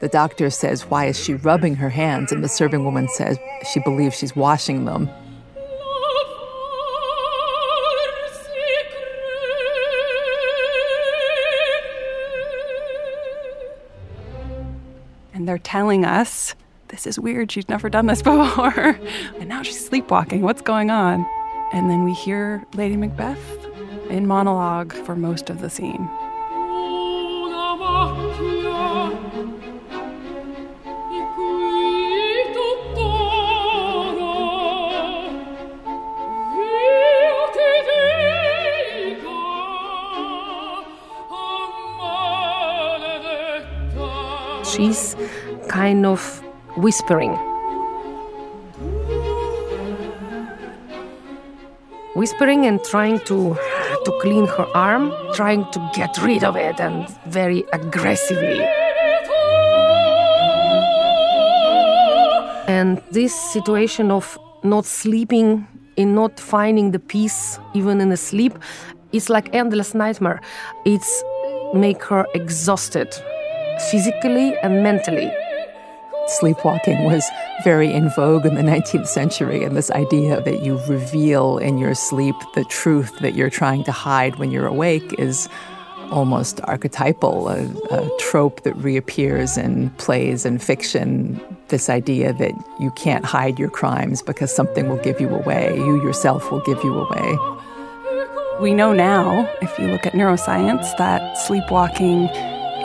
The 0.00 0.08
doctor 0.08 0.50
says, 0.50 0.82
Why 0.82 1.06
is 1.06 1.18
she 1.18 1.34
rubbing 1.34 1.76
her 1.76 1.88
hands? 1.88 2.32
And 2.32 2.42
the 2.42 2.48
serving 2.48 2.84
woman 2.84 3.08
says, 3.08 3.38
She 3.72 3.80
believes 3.80 4.18
she's 4.18 4.34
washing 4.34 4.84
them. 4.84 5.08
They're 15.52 15.58
telling 15.58 16.02
us, 16.06 16.54
This 16.88 17.06
is 17.06 17.18
weird. 17.20 17.52
She's 17.52 17.68
never 17.68 17.90
done 17.90 18.06
this 18.06 18.22
before. 18.32 18.98
and 19.38 19.48
now 19.50 19.62
she's 19.62 19.84
sleepwalking. 19.86 20.40
What's 20.40 20.62
going 20.62 20.90
on? 20.90 21.26
And 21.74 21.90
then 21.90 22.04
we 22.04 22.14
hear 22.14 22.64
Lady 22.72 22.96
Macbeth 22.96 23.66
in 24.08 24.26
monologue 24.26 24.94
for 24.94 25.14
most 25.14 25.50
of 25.50 25.60
the 25.60 25.68
scene. 25.68 26.08
She's 44.64 45.14
kind 45.72 46.04
of 46.04 46.20
whispering 46.76 47.34
whispering 52.14 52.66
and 52.66 52.82
trying 52.84 53.18
to 53.20 53.56
to 54.04 54.18
clean 54.20 54.46
her 54.46 54.66
arm, 54.74 55.12
trying 55.34 55.64
to 55.70 55.90
get 55.94 56.16
rid 56.22 56.44
of 56.44 56.56
it 56.56 56.80
and 56.80 57.08
very 57.26 57.64
aggressively. 57.72 58.60
And 62.68 63.00
this 63.10 63.34
situation 63.52 64.10
of 64.10 64.38
not 64.62 64.84
sleeping, 64.84 65.66
in 65.96 66.14
not 66.14 66.40
finding 66.40 66.90
the 66.90 66.98
peace 66.98 67.58
even 67.74 68.00
in 68.00 68.08
the 68.08 68.16
sleep, 68.16 68.58
it's 69.12 69.28
like 69.28 69.54
endless 69.54 69.94
nightmare. 69.94 70.40
It's 70.84 71.22
make 71.74 72.02
her 72.04 72.26
exhausted 72.34 73.14
physically 73.90 74.56
and 74.62 74.82
mentally 74.82 75.30
sleepwalking 76.32 77.04
was 77.04 77.24
very 77.64 77.92
in 77.92 78.10
vogue 78.10 78.46
in 78.46 78.54
the 78.54 78.62
19th 78.72 79.06
century, 79.06 79.64
and 79.64 79.76
this 79.76 79.90
idea 79.90 80.40
that 80.42 80.62
you 80.62 80.78
reveal 80.86 81.58
in 81.58 81.78
your 81.78 81.94
sleep 81.94 82.36
the 82.54 82.64
truth 82.64 83.16
that 83.20 83.34
you're 83.34 83.50
trying 83.50 83.84
to 83.84 83.92
hide 83.92 84.36
when 84.36 84.50
you're 84.50 84.66
awake 84.66 85.14
is 85.18 85.48
almost 86.10 86.60
archetypal, 86.64 87.48
a, 87.48 87.64
a, 87.90 88.10
trope 88.18 88.62
that 88.64 88.74
reappears 88.76 89.56
in 89.56 89.88
plays 89.90 90.44
and 90.44 90.62
fiction. 90.62 91.40
This 91.68 91.88
idea 91.88 92.34
that 92.34 92.52
you 92.78 92.90
can't 92.92 93.24
hide 93.24 93.58
your 93.58 93.70
crimes 93.70 94.20
because 94.22 94.54
something 94.54 94.88
will 94.88 94.98
give 94.98 95.20
you 95.20 95.30
away, 95.30 95.74
you 95.74 96.02
yourself 96.02 96.50
will 96.52 96.60
give 96.60 96.82
you 96.84 96.98
away. 96.98 97.38
We 98.60 98.74
know 98.74 98.92
now, 98.92 99.50
if 99.62 99.78
you 99.78 99.88
look 99.88 100.06
at 100.06 100.12
neuroscience, 100.12 100.96
that 100.98 101.38
sleepwalking 101.38 102.28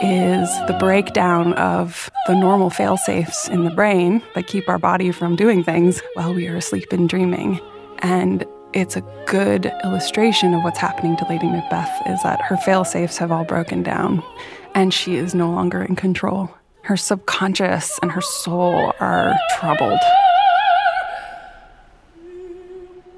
is 0.02 0.48
the 0.66 0.76
breakdown 0.78 1.52
of 1.54 2.10
the 2.26 2.34
normal 2.34 2.70
fail 2.70 2.96
safes 2.96 3.48
in 3.48 3.64
the 3.64 3.70
brain 3.70 4.22
that 4.34 4.46
keep 4.46 4.68
our 4.68 4.78
body 4.78 5.10
from 5.10 5.36
doing 5.36 5.64
things 5.64 6.00
while 6.14 6.32
we 6.32 6.46
are 6.48 6.56
asleep 6.56 6.92
and 6.92 7.08
dreaming. 7.08 7.60
And 7.98 8.44
it's 8.72 8.96
a 8.96 9.00
good 9.26 9.72
illustration 9.84 10.54
of 10.54 10.62
what's 10.62 10.78
happening 10.78 11.16
to 11.16 11.28
Lady 11.28 11.46
Macbeth 11.46 11.90
is 12.06 12.22
that 12.22 12.40
her 12.42 12.56
fail 12.58 12.84
safes 12.84 13.18
have 13.18 13.32
all 13.32 13.44
broken 13.44 13.82
down 13.82 14.22
and 14.74 14.94
she 14.94 15.16
is 15.16 15.34
no 15.34 15.50
longer 15.50 15.82
in 15.82 15.96
control. 15.96 16.50
Her 16.82 16.96
subconscious 16.96 17.98
and 18.00 18.12
her 18.12 18.20
soul 18.20 18.92
are 19.00 19.36
troubled. 19.58 20.00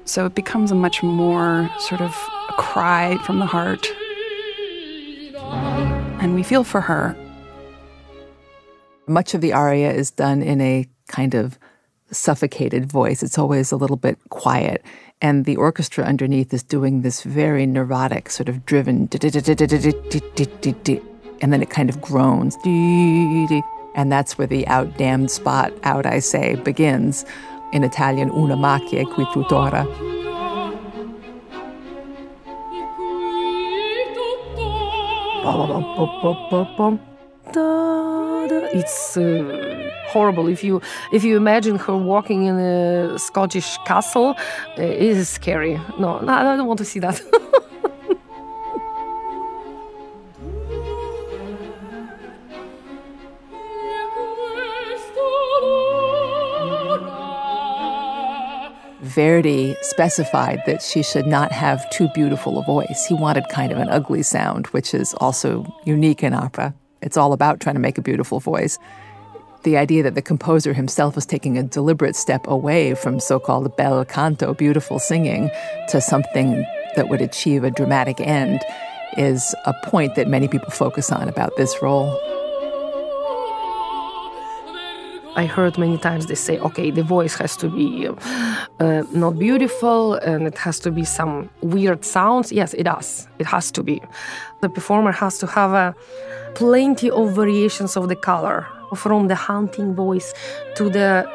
So 0.05 0.25
it 0.25 0.35
becomes 0.35 0.71
a 0.71 0.75
much 0.75 1.03
more 1.03 1.69
sort 1.79 2.01
of 2.01 2.13
cry 2.57 3.17
from 3.23 3.39
the 3.39 3.45
heart 3.45 3.87
and 6.21 6.33
we 6.33 6.43
feel 6.43 6.63
for 6.63 6.79
her. 6.79 7.13
Much 9.07 9.33
of 9.33 9.41
the 9.41 9.51
aria 9.51 9.91
is 9.91 10.11
done 10.11 10.41
in 10.41 10.61
a 10.61 10.87
kind 11.07 11.35
of 11.35 11.59
suffocated 12.11 12.89
voice. 12.89 13.21
It's 13.21 13.37
always 13.37 13.73
a 13.73 13.75
little 13.75 13.97
bit 13.97 14.17
quiet. 14.29 14.81
And 15.21 15.43
the 15.45 15.57
orchestra 15.57 16.05
underneath 16.05 16.53
is 16.53 16.63
doing 16.63 17.01
this 17.01 17.23
very 17.23 17.65
neurotic, 17.65 18.29
sort 18.29 18.47
of 18.47 18.65
driven, 18.65 19.09
and 19.11 19.21
then 21.53 21.61
it 21.61 21.69
kind 21.69 21.89
of 21.89 22.01
groans. 22.01 22.55
And 23.93 24.11
that's 24.11 24.37
where 24.37 24.47
the 24.47 24.65
out 24.67 24.97
damned 24.97 25.29
spot, 25.29 25.73
out 25.83 26.05
I 26.05 26.19
say, 26.19 26.55
begins. 26.55 27.25
in 27.71 27.83
Italian 27.83 28.29
una 28.29 28.55
macchia 28.55 29.05
qui 29.05 29.25
tuttora. 29.33 29.85
It's 38.73 39.17
uh, 39.17 39.89
horrible. 40.07 40.47
If 40.47 40.63
you 40.63 40.81
if 41.11 41.23
you 41.23 41.35
imagine 41.35 41.77
her 41.77 41.95
walking 41.97 42.45
in 42.45 42.57
a 42.57 43.17
Scottish 43.19 43.77
castle, 43.85 44.35
uh, 44.77 44.81
it 44.81 45.17
is 45.17 45.29
scary. 45.29 45.79
No, 45.99 46.19
no, 46.19 46.31
I 46.33 46.43
don't 46.43 46.67
want 46.67 46.77
to 46.79 46.85
see 46.85 46.99
that. 46.99 47.21
Verdi 59.11 59.75
specified 59.81 60.61
that 60.65 60.81
she 60.81 61.03
should 61.03 61.27
not 61.27 61.51
have 61.51 61.89
too 61.89 62.07
beautiful 62.13 62.57
a 62.57 62.63
voice. 62.63 63.05
He 63.07 63.13
wanted 63.13 63.49
kind 63.49 63.71
of 63.71 63.77
an 63.77 63.89
ugly 63.89 64.23
sound, 64.23 64.67
which 64.67 64.93
is 64.93 65.13
also 65.15 65.65
unique 65.85 66.23
in 66.23 66.33
opera. 66.33 66.73
It's 67.01 67.17
all 67.17 67.33
about 67.33 67.59
trying 67.59 67.75
to 67.75 67.81
make 67.81 67.97
a 67.97 68.01
beautiful 68.01 68.39
voice. 68.39 68.79
The 69.63 69.77
idea 69.77 70.01
that 70.03 70.15
the 70.15 70.21
composer 70.21 70.73
himself 70.73 71.15
was 71.15 71.25
taking 71.25 71.57
a 71.57 71.63
deliberate 71.63 72.15
step 72.15 72.47
away 72.47 72.95
from 72.95 73.19
so 73.19 73.39
called 73.39 73.75
bel 73.75 74.03
canto, 74.05 74.53
beautiful 74.53 74.97
singing, 74.97 75.51
to 75.89 75.99
something 75.99 76.65
that 76.95 77.09
would 77.09 77.21
achieve 77.21 77.63
a 77.63 77.71
dramatic 77.71 78.19
end 78.21 78.61
is 79.17 79.53
a 79.65 79.73
point 79.85 80.15
that 80.15 80.27
many 80.27 80.47
people 80.47 80.71
focus 80.71 81.11
on 81.11 81.27
about 81.27 81.55
this 81.57 81.81
role. 81.81 82.17
I 85.41 85.47
heard 85.47 85.75
many 85.75 85.97
times 85.97 86.27
they 86.27 86.35
say, 86.35 86.59
okay, 86.59 86.91
the 86.91 87.01
voice 87.01 87.33
has 87.37 87.57
to 87.57 87.67
be 87.67 88.07
uh, 88.07 89.03
not 89.11 89.39
beautiful 89.39 90.13
and 90.13 90.45
it 90.45 90.55
has 90.59 90.77
to 90.81 90.91
be 90.91 91.03
some 91.03 91.49
weird 91.61 92.05
sounds. 92.05 92.51
Yes, 92.51 92.75
it 92.75 92.83
does. 92.83 93.27
It 93.39 93.47
has 93.47 93.71
to 93.71 93.81
be. 93.81 94.03
The 94.61 94.69
performer 94.69 95.11
has 95.11 95.39
to 95.39 95.47
have 95.47 95.71
a 95.73 95.95
plenty 96.53 97.09
of 97.09 97.35
variations 97.35 97.97
of 97.97 98.07
the 98.07 98.15
color, 98.15 98.67
from 98.95 99.29
the 99.29 99.35
haunting 99.35 99.95
voice 99.95 100.31
to 100.75 100.91
the 100.91 101.27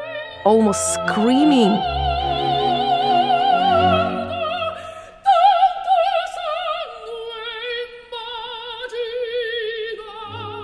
almost 0.45 0.81
screaming. 0.93 1.73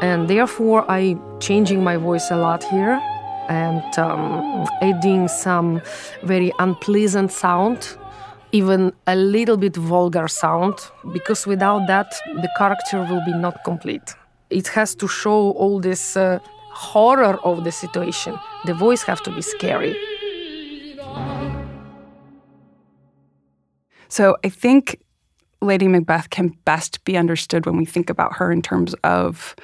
And 0.01 0.29
therefore, 0.29 0.89
I 0.89 1.17
changing 1.41 1.83
my 1.83 1.97
voice 1.97 2.31
a 2.31 2.37
lot 2.37 2.63
here 2.63 3.01
and 3.49 3.99
um, 3.99 4.65
adding 4.81 5.27
some 5.27 5.81
very 6.23 6.51
unpleasant 6.59 7.31
sound, 7.31 7.97
even 8.51 8.93
a 9.07 9.15
little 9.15 9.57
bit 9.57 9.75
vulgar 9.75 10.27
sound, 10.27 10.75
because 11.11 11.45
without 11.47 11.87
that, 11.87 12.13
the 12.35 12.49
character 12.57 12.99
will 13.09 13.23
be 13.25 13.33
not 13.33 13.63
complete. 13.63 14.15
It 14.49 14.67
has 14.69 14.95
to 14.95 15.07
show 15.07 15.51
all 15.51 15.79
this 15.79 16.15
uh, 16.15 16.39
horror 16.71 17.39
of 17.43 17.63
the 17.63 17.71
situation. 17.71 18.37
The 18.65 18.73
voice 18.73 19.03
has 19.03 19.21
to 19.21 19.31
be 19.31 19.41
scary. 19.41 19.95
So 24.09 24.37
I 24.43 24.49
think 24.49 24.99
Lady 25.61 25.87
Macbeth 25.87 26.29
can 26.29 26.49
best 26.65 27.03
be 27.03 27.17
understood 27.17 27.65
when 27.65 27.77
we 27.77 27.85
think 27.85 28.09
about 28.09 28.33
her 28.35 28.51
in 28.51 28.61
terms 28.61 28.93
of 29.03 29.55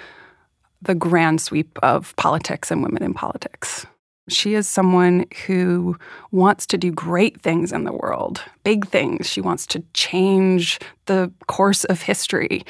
the 0.81 0.95
grand 0.95 1.41
sweep 1.41 1.77
of 1.83 2.15
politics 2.15 2.71
and 2.71 2.83
women 2.83 3.03
in 3.03 3.13
politics. 3.13 3.85
She 4.29 4.53
is 4.53 4.67
someone 4.67 5.25
who 5.47 5.97
wants 6.31 6.65
to 6.67 6.77
do 6.77 6.91
great 6.91 7.41
things 7.41 7.71
in 7.71 7.83
the 7.83 7.93
world, 7.93 8.43
big 8.63 8.87
things. 8.87 9.27
She 9.27 9.41
wants 9.41 9.65
to 9.67 9.83
change 9.93 10.79
the 11.05 11.31
course 11.47 11.83
of 11.85 12.03
history. 12.03 12.63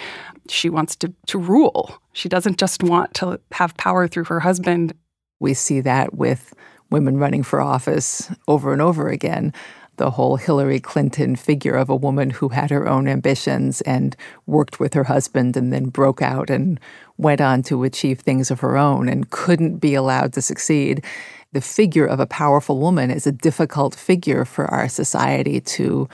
She 0.47 0.69
wants 0.69 0.95
to, 0.97 1.13
to 1.27 1.37
rule. 1.37 2.01
She 2.13 2.29
doesn't 2.29 2.57
just 2.57 2.81
want 2.81 3.13
to 3.15 3.39
have 3.51 3.75
power 3.77 4.07
through 4.07 4.25
her 4.25 4.39
husband. 4.39 4.93
We 5.39 5.53
see 5.53 5.81
that 5.81 6.13
with 6.13 6.53
women 6.89 7.17
running 7.17 7.43
for 7.43 7.61
office 7.61 8.31
over 8.47 8.73
and 8.73 8.81
over 8.81 9.09
again 9.09 9.53
the 9.99 10.11
whole 10.11 10.37
Hillary 10.37 10.79
Clinton 10.79 11.35
figure 11.35 11.75
of 11.75 11.89
a 11.89 11.95
woman 11.95 12.29
who 12.29 12.47
had 12.49 12.71
her 12.71 12.87
own 12.87 13.05
ambitions 13.05 13.81
and 13.81 14.15
worked 14.47 14.79
with 14.79 14.93
her 14.93 15.03
husband 15.03 15.57
and 15.57 15.73
then 15.73 15.89
broke 15.89 16.21
out 16.21 16.49
and 16.49 16.79
went 17.17 17.41
on 17.41 17.61
to 17.63 17.83
achieve 17.83 18.21
things 18.21 18.49
of 18.49 18.61
her 18.61 18.77
own 18.77 19.09
and 19.09 19.29
couldn't 19.29 19.79
be 19.79 19.93
allowed 19.93 20.31
to 20.33 20.41
succeed. 20.41 21.03
The 21.51 21.59
figure 21.59 22.05
of 22.05 22.21
a 22.21 22.25
powerful 22.25 22.79
woman 22.79 23.11
is 23.11 23.27
a 23.27 23.31
difficult 23.33 23.93
figure 23.93 24.45
for 24.45 24.67
our 24.67 24.87
society 24.87 25.59
to 25.77 26.07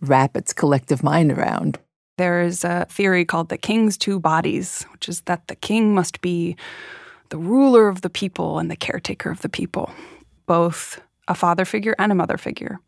wrap 0.00 0.34
its 0.34 0.54
collective 0.54 1.02
mind 1.02 1.30
around. 1.30 1.78
There 2.16 2.40
is 2.40 2.64
a 2.64 2.86
theory 2.88 3.26
called 3.26 3.50
the 3.50 3.58
king's 3.58 3.98
two 3.98 4.18
bodies, 4.18 4.86
which 4.92 5.10
is 5.10 5.20
that 5.22 5.46
the 5.46 5.56
king 5.56 5.94
must 5.94 6.22
be 6.22 6.56
the 7.28 7.38
ruler 7.38 7.86
of 7.88 8.00
the 8.00 8.10
people 8.10 8.58
and 8.58 8.70
the 8.70 8.76
caretaker 8.76 9.30
of 9.30 9.42
the 9.42 9.50
people, 9.50 9.92
both 10.46 11.02
a 11.28 11.34
father 11.34 11.66
figure 11.66 11.94
and 11.98 12.10
a 12.10 12.14
mother 12.14 12.38
figure. 12.38 12.80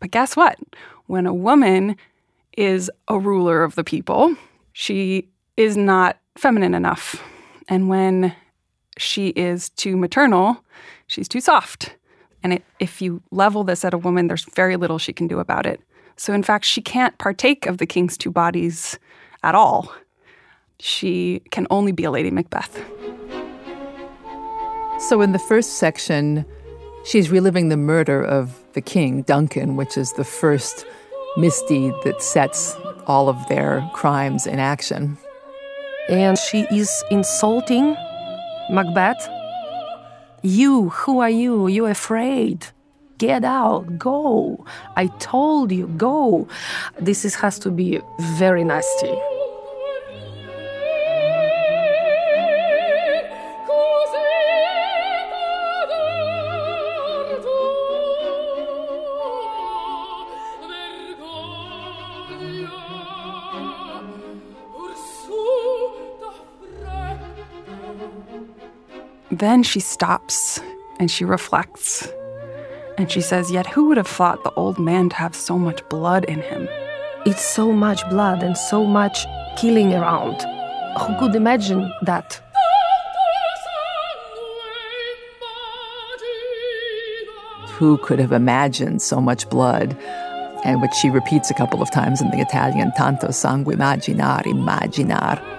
But 0.00 0.10
guess 0.10 0.36
what? 0.36 0.58
When 1.06 1.26
a 1.26 1.34
woman 1.34 1.96
is 2.56 2.90
a 3.08 3.18
ruler 3.18 3.62
of 3.62 3.74
the 3.74 3.84
people, 3.84 4.34
she 4.72 5.28
is 5.56 5.76
not 5.76 6.18
feminine 6.36 6.74
enough. 6.74 7.22
And 7.68 7.88
when 7.88 8.34
she 8.98 9.28
is 9.28 9.70
too 9.70 9.96
maternal, 9.96 10.64
she's 11.06 11.28
too 11.28 11.40
soft. 11.40 11.96
And 12.42 12.54
it, 12.54 12.64
if 12.78 13.02
you 13.02 13.22
level 13.30 13.64
this 13.64 13.84
at 13.84 13.94
a 13.94 13.98
woman, 13.98 14.28
there's 14.28 14.44
very 14.54 14.76
little 14.76 14.98
she 14.98 15.12
can 15.12 15.26
do 15.26 15.38
about 15.38 15.66
it. 15.66 15.80
So, 16.16 16.32
in 16.32 16.42
fact, 16.42 16.64
she 16.64 16.80
can't 16.80 17.16
partake 17.18 17.66
of 17.66 17.78
the 17.78 17.86
king's 17.86 18.16
two 18.16 18.30
bodies 18.30 18.98
at 19.42 19.54
all. 19.54 19.92
She 20.78 21.42
can 21.50 21.66
only 21.70 21.92
be 21.92 22.04
a 22.04 22.10
Lady 22.10 22.30
Macbeth. 22.30 22.82
So, 24.98 25.20
in 25.20 25.32
the 25.32 25.38
first 25.38 25.74
section, 25.74 26.46
she's 27.04 27.30
reliving 27.30 27.68
the 27.68 27.76
murder 27.76 28.22
of 28.22 28.65
the 28.76 28.82
king, 28.82 29.22
Duncan, 29.22 29.74
which 29.74 29.96
is 29.96 30.12
the 30.12 30.24
first 30.24 30.84
misdeed 31.38 31.94
that 32.04 32.22
sets 32.22 32.76
all 33.06 33.28
of 33.28 33.38
their 33.48 33.88
crimes 33.94 34.46
in 34.46 34.58
action. 34.58 35.16
And 36.10 36.38
she 36.38 36.66
is 36.70 36.90
insulting 37.10 37.96
Macbeth. 38.70 39.28
You, 40.42 40.90
who 40.90 41.20
are 41.20 41.30
you? 41.30 41.66
You 41.68 41.86
afraid? 41.86 42.66
Get 43.18 43.44
out, 43.44 43.98
go. 43.98 44.64
I 44.94 45.06
told 45.18 45.72
you, 45.72 45.86
go. 45.96 46.46
This 47.00 47.24
is, 47.24 47.34
has 47.36 47.58
to 47.60 47.70
be 47.70 48.00
very 48.20 48.62
nasty. 48.62 49.14
Then 69.30 69.62
she 69.64 69.80
stops 69.80 70.60
and 71.00 71.10
she 71.10 71.24
reflects. 71.24 72.08
And 72.96 73.10
she 73.10 73.20
says, 73.20 73.50
Yet 73.50 73.66
who 73.66 73.88
would 73.88 73.96
have 73.96 74.06
thought 74.06 74.44
the 74.44 74.52
old 74.52 74.78
man 74.78 75.08
to 75.08 75.16
have 75.16 75.34
so 75.34 75.58
much 75.58 75.86
blood 75.88 76.24
in 76.24 76.40
him? 76.40 76.68
It's 77.26 77.42
so 77.42 77.72
much 77.72 78.08
blood 78.08 78.42
and 78.42 78.56
so 78.56 78.84
much 78.84 79.26
killing 79.56 79.92
around. 79.92 80.40
Who 81.00 81.18
could 81.18 81.34
imagine 81.34 81.92
that? 82.02 82.40
Who 87.70 87.98
could 87.98 88.20
have 88.20 88.32
imagined 88.32 89.02
so 89.02 89.20
much 89.20 89.50
blood? 89.50 89.96
And 90.64 90.80
which 90.80 90.94
she 90.94 91.10
repeats 91.10 91.50
a 91.50 91.54
couple 91.54 91.82
of 91.82 91.90
times 91.90 92.22
in 92.22 92.30
the 92.30 92.40
Italian, 92.40 92.92
tanto 92.96 93.30
sangue 93.32 93.66
immaginar, 93.66 94.42
imaginar. 94.44 95.55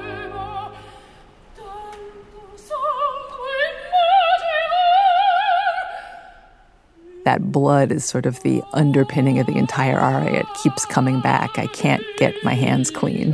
That 7.28 7.52
blood 7.52 7.92
is 7.92 8.06
sort 8.06 8.26
of 8.26 8.40
the 8.44 8.64
underpinning 8.72 9.38
of 9.38 9.46
the 9.48 9.58
entire 9.58 10.00
aria. 10.00 10.40
It 10.40 10.46
keeps 10.64 10.86
coming 10.86 11.20
back. 11.20 11.60
I 11.60 11.68
can't 11.68 12.06
get 12.16 12.34
my 12.42 12.54
hands 12.54 12.90
clean. 12.90 13.34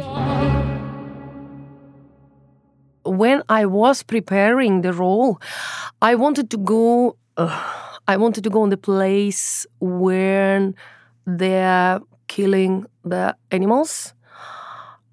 When 3.06 3.44
I 3.50 3.68
was 3.68 4.02
preparing 4.02 4.82
the 4.82 4.94
role, 4.94 5.40
I 6.02 6.16
wanted 6.16 6.50
to 6.50 6.58
go. 6.58 7.18
Uh, 7.38 7.54
I 8.08 8.18
wanted 8.18 8.44
to 8.46 8.50
go 8.50 8.64
in 8.64 8.72
the 8.72 8.78
place 8.78 9.68
where 9.80 10.74
they're 11.28 12.02
killing 12.28 12.88
the 13.06 13.36
animals 13.52 14.16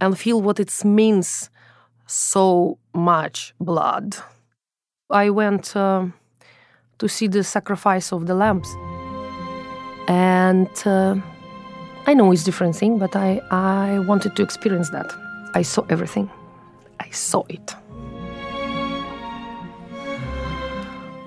and 0.01 0.19
feel 0.19 0.41
what 0.41 0.59
it 0.59 0.73
means 0.87 1.51
so 2.07 2.79
much 2.95 3.53
blood. 3.61 4.17
I 5.11 5.29
went. 5.29 5.77
Uh, 5.77 6.07
to 7.01 7.09
see 7.09 7.27
the 7.27 7.43
sacrifice 7.43 8.13
of 8.13 8.27
the 8.27 8.35
lambs. 8.35 8.69
And 10.07 10.71
uh, 10.87 11.17
I 12.07 12.15
know 12.15 12.31
it's 12.33 12.45
different 12.45 12.77
thing, 12.77 12.99
but 12.99 13.17
I, 13.17 13.41
I 13.51 13.99
wanted 14.01 14.37
to 14.37 14.43
experience 14.43 14.91
that. 14.91 15.13
I 15.55 15.63
saw 15.63 15.85
everything. 15.89 16.31
I 17.01 17.11
saw 17.11 17.43
it. 17.49 17.75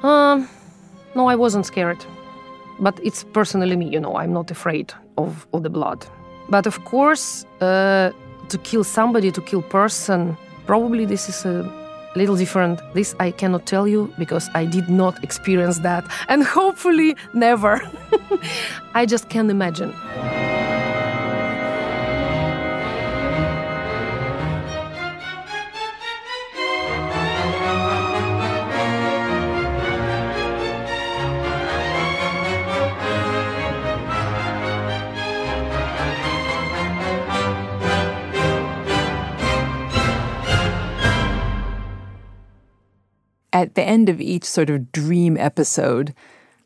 Um, 0.03 0.47
no, 1.15 1.27
I 1.27 1.35
wasn't 1.35 1.65
scared. 1.65 2.05
But 2.79 2.99
it's 3.03 3.23
personally 3.23 3.75
me, 3.75 3.89
you 3.89 3.99
know, 3.99 4.15
I'm 4.15 4.33
not 4.33 4.51
afraid 4.51 4.93
of, 5.17 5.45
of 5.53 5.63
the 5.63 5.69
blood. 5.69 6.05
But 6.49 6.65
of 6.65 6.83
course, 6.85 7.45
uh, 7.61 8.11
to 8.49 8.57
kill 8.59 8.83
somebody, 8.83 9.31
to 9.31 9.41
kill 9.41 9.61
person, 9.61 10.37
probably 10.65 11.05
this 11.05 11.29
is 11.29 11.45
a 11.45 11.82
little 12.15 12.35
different. 12.35 12.81
This 12.93 13.15
I 13.19 13.31
cannot 13.31 13.65
tell 13.65 13.87
you 13.87 14.13
because 14.17 14.49
I 14.53 14.65
did 14.65 14.89
not 14.89 15.23
experience 15.23 15.79
that 15.79 16.05
and 16.27 16.43
hopefully 16.43 17.15
never. 17.33 17.81
I 18.93 19.05
just 19.05 19.29
can't 19.29 19.49
imagine. 19.49 19.93
At 43.63 43.75
the 43.75 43.81
end 43.83 44.09
of 44.09 44.19
each 44.21 44.43
sort 44.43 44.69
of 44.69 44.91
dream 44.91 45.37
episode, 45.37 46.13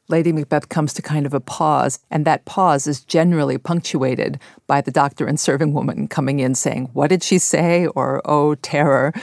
Lady 0.10 0.32
Macbeth 0.32 0.70
comes 0.70 0.94
to 0.94 1.02
kind 1.02 1.26
of 1.26 1.34
a 1.34 1.40
pause, 1.40 2.00
and 2.10 2.26
that 2.26 2.46
pause 2.46 2.88
is 2.88 3.04
generally 3.04 3.58
punctuated 3.58 4.40
by 4.66 4.82
the 4.82 4.90
doctor 4.90 5.28
and 5.28 5.40
serving 5.40 5.74
woman 5.74 6.08
coming 6.08 6.40
in 6.40 6.56
saying, 6.56 6.90
What 6.94 7.10
did 7.10 7.22
she 7.24 7.38
say? 7.38 7.88
or 7.88 8.22
Oh, 8.26 8.56
terror. 8.56 9.14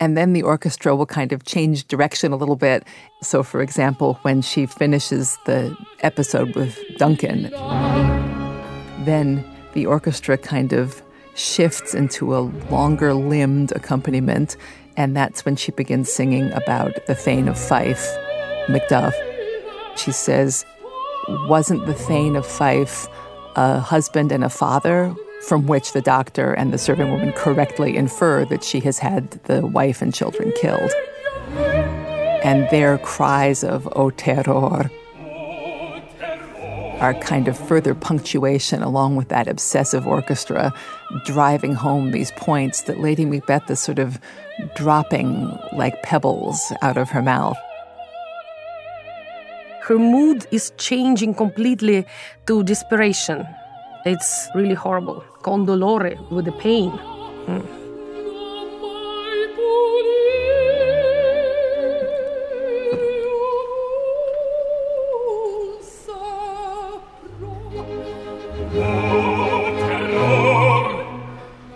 And 0.00 0.16
then 0.16 0.32
the 0.32 0.42
orchestra 0.42 0.94
will 0.94 1.06
kind 1.06 1.32
of 1.32 1.44
change 1.44 1.88
direction 1.88 2.30
a 2.32 2.36
little 2.36 2.56
bit. 2.56 2.84
So, 3.22 3.42
for 3.42 3.62
example, 3.62 4.18
when 4.22 4.42
she 4.42 4.66
finishes 4.66 5.36
the 5.46 5.76
episode 6.00 6.54
with 6.54 6.78
Duncan, 6.98 7.50
then 9.04 9.44
the 9.72 9.86
orchestra 9.86 10.36
kind 10.38 10.72
of 10.72 11.02
shifts 11.34 11.94
into 11.94 12.36
a 12.36 12.40
longer 12.70 13.12
limbed 13.12 13.72
accompaniment 13.72 14.56
and 14.96 15.16
that's 15.16 15.44
when 15.44 15.56
she 15.56 15.72
begins 15.72 16.12
singing 16.12 16.52
about 16.52 17.06
the 17.06 17.14
Thane 17.14 17.48
of 17.48 17.58
Fife, 17.58 18.06
Macduff. 18.68 19.14
She 19.96 20.12
says, 20.12 20.64
Wasn't 21.48 21.86
the 21.86 21.94
Thane 21.94 22.36
of 22.36 22.46
Fife 22.46 23.08
a 23.56 23.80
husband 23.80 24.32
and 24.32 24.44
a 24.44 24.50
father? 24.50 25.14
From 25.42 25.66
which 25.66 25.92
the 25.92 26.00
doctor 26.00 26.54
and 26.54 26.72
the 26.72 26.78
serving 26.78 27.10
woman 27.10 27.32
correctly 27.32 27.96
infer 27.96 28.46
that 28.46 28.64
she 28.64 28.80
has 28.80 28.98
had 28.98 29.32
the 29.44 29.66
wife 29.66 30.00
and 30.00 30.14
children 30.14 30.52
killed. 30.58 30.90
And 32.42 32.68
their 32.70 32.96
cries 32.98 33.62
of 33.62 33.86
O 33.94 34.08
terror 34.10 34.90
are 37.04 37.12
kind 37.20 37.48
of 37.48 37.58
further 37.58 37.94
punctuation 37.94 38.82
along 38.82 39.14
with 39.14 39.28
that 39.28 39.46
obsessive 39.46 40.06
orchestra 40.06 40.72
driving 41.26 41.74
home 41.74 42.12
these 42.12 42.32
points 42.32 42.84
that 42.84 42.98
Lady 42.98 43.26
Macbeth 43.26 43.70
is 43.70 43.78
sort 43.78 43.98
of 43.98 44.18
dropping 44.74 45.54
like 45.72 46.02
pebbles 46.02 46.72
out 46.80 46.96
of 46.96 47.10
her 47.10 47.20
mouth. 47.20 47.58
Her 49.82 49.98
mood 49.98 50.46
is 50.50 50.72
changing 50.78 51.34
completely 51.34 52.06
to 52.46 52.62
desperation. 52.62 53.46
It's 54.06 54.48
really 54.54 54.74
horrible. 54.74 55.22
Con 55.42 55.66
dolore, 55.66 56.16
with 56.30 56.46
the 56.46 56.52
pain. 56.52 56.90
Mm. 56.90 57.83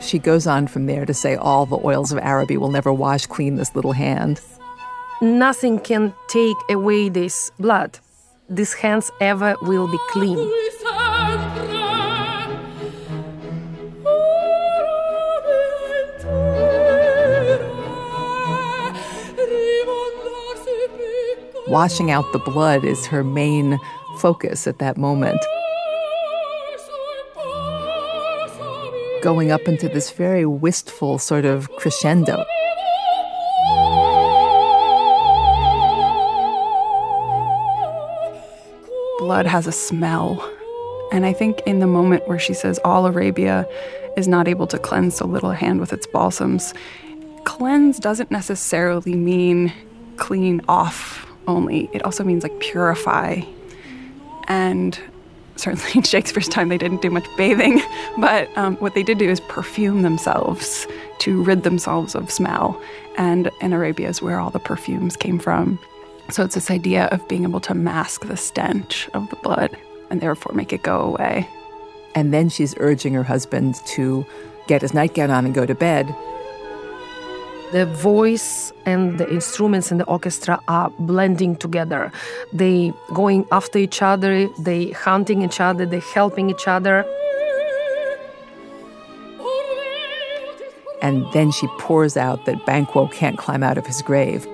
She 0.08 0.18
goes 0.18 0.46
on 0.46 0.68
from 0.68 0.86
there 0.86 1.04
to 1.04 1.12
say 1.12 1.36
all 1.36 1.66
the 1.66 1.78
oils 1.84 2.12
of 2.12 2.18
Araby 2.20 2.56
will 2.56 2.70
never 2.70 2.90
wash 2.90 3.26
clean 3.26 3.56
this 3.56 3.76
little 3.76 3.92
hand. 3.92 4.40
Nothing 5.20 5.78
can 5.78 6.14
take 6.28 6.56
away 6.70 7.10
this 7.10 7.50
blood. 7.58 7.98
These 8.48 8.72
hands 8.72 9.10
ever 9.20 9.54
will 9.60 9.86
be 9.86 9.98
clean. 10.08 10.38
Washing 21.68 22.10
out 22.10 22.24
the 22.32 22.40
blood 22.46 22.82
is 22.82 23.04
her 23.04 23.22
main 23.22 23.78
focus 24.16 24.66
at 24.66 24.78
that 24.78 24.96
moment. 24.96 25.38
Going 29.22 29.50
up 29.50 29.68
into 29.68 29.88
this 29.88 30.10
very 30.10 30.46
wistful 30.46 31.18
sort 31.18 31.44
of 31.44 31.70
crescendo. 31.76 32.44
Blood 39.18 39.46
has 39.46 39.66
a 39.66 39.72
smell. 39.72 40.48
And 41.10 41.24
I 41.24 41.32
think 41.32 41.60
in 41.66 41.80
the 41.80 41.86
moment 41.86 42.28
where 42.28 42.38
she 42.38 42.54
says 42.54 42.78
all 42.84 43.06
Arabia 43.06 43.66
is 44.16 44.28
not 44.28 44.46
able 44.46 44.66
to 44.66 44.78
cleanse 44.78 45.18
the 45.18 45.26
little 45.26 45.52
hand 45.52 45.80
with 45.80 45.92
its 45.92 46.06
balsams, 46.06 46.74
cleanse 47.44 47.98
doesn't 47.98 48.30
necessarily 48.30 49.14
mean 49.14 49.72
clean 50.16 50.60
off 50.68 51.26
only. 51.46 51.88
It 51.92 52.02
also 52.04 52.24
means 52.24 52.42
like 52.42 52.58
purify. 52.60 53.40
And 54.48 54.98
certainly 55.58 55.90
in 55.94 56.02
Shakespeare's 56.02 56.48
time, 56.48 56.68
they 56.68 56.78
didn't 56.78 57.02
do 57.02 57.10
much 57.10 57.26
bathing, 57.36 57.80
but 58.18 58.48
um, 58.56 58.76
what 58.76 58.94
they 58.94 59.02
did 59.02 59.18
do 59.18 59.28
is 59.28 59.40
perfume 59.40 60.02
themselves 60.02 60.86
to 61.20 61.42
rid 61.42 61.62
themselves 61.62 62.14
of 62.14 62.30
smell. 62.30 62.80
And 63.16 63.50
in 63.60 63.72
Arabia 63.72 64.08
is 64.08 64.22
where 64.22 64.38
all 64.38 64.50
the 64.50 64.60
perfumes 64.60 65.16
came 65.16 65.38
from. 65.38 65.78
So 66.30 66.44
it's 66.44 66.54
this 66.54 66.70
idea 66.70 67.06
of 67.06 67.26
being 67.26 67.44
able 67.44 67.60
to 67.60 67.74
mask 67.74 68.26
the 68.26 68.36
stench 68.36 69.08
of 69.14 69.28
the 69.30 69.36
blood 69.36 69.76
and 70.10 70.20
therefore 70.20 70.54
make 70.54 70.72
it 70.72 70.82
go 70.82 71.00
away. 71.00 71.48
And 72.14 72.32
then 72.32 72.48
she's 72.48 72.74
urging 72.78 73.14
her 73.14 73.22
husband 73.22 73.76
to 73.86 74.24
get 74.66 74.82
his 74.82 74.92
nightgown 74.94 75.30
on 75.30 75.46
and 75.46 75.54
go 75.54 75.64
to 75.64 75.74
bed 75.74 76.14
the 77.72 77.86
voice 77.86 78.72
and 78.86 79.18
the 79.18 79.30
instruments 79.30 79.90
and 79.90 80.00
the 80.00 80.04
orchestra 80.04 80.60
are 80.68 80.90
blending 80.98 81.56
together. 81.56 82.10
They 82.52 82.92
going 83.12 83.46
after 83.52 83.78
each 83.78 84.02
other, 84.02 84.48
they 84.58 84.90
hunting 84.90 85.42
each 85.42 85.60
other, 85.60 85.84
they 85.84 86.00
helping 86.00 86.50
each 86.50 86.66
other. 86.66 87.04
And 91.00 91.24
then 91.32 91.52
she 91.52 91.66
pours 91.78 92.16
out 92.16 92.44
that 92.46 92.66
Banquo 92.66 93.06
can't 93.08 93.38
climb 93.38 93.62
out 93.62 93.78
of 93.78 93.86
his 93.86 94.02
grave. 94.02 94.46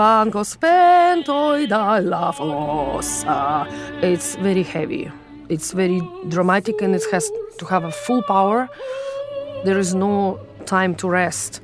Banco 0.00 0.42
spento 0.42 1.68
dalla 1.68 2.32
fossa. 2.32 3.66
It's 4.00 4.34
very 4.36 4.62
heavy. 4.62 5.12
It's 5.50 5.72
very 5.72 6.00
dramatic 6.28 6.80
and 6.80 6.94
it 6.94 7.04
has 7.12 7.30
to 7.58 7.66
have 7.66 7.84
a 7.84 7.92
full 7.92 8.22
power. 8.22 8.70
There 9.66 9.78
is 9.78 9.94
no 9.94 10.40
time 10.64 10.94
to 10.94 11.06
rest. 11.10 11.60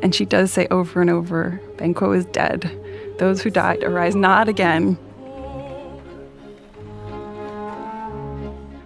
And 0.00 0.14
she 0.14 0.24
does 0.24 0.52
say 0.52 0.68
over 0.70 1.00
and 1.00 1.10
over 1.10 1.60
Banquo 1.76 2.12
is 2.12 2.24
dead. 2.26 2.70
Those 3.18 3.42
who 3.42 3.50
died 3.50 3.82
arise 3.82 4.14
not 4.14 4.48
again. 4.48 4.96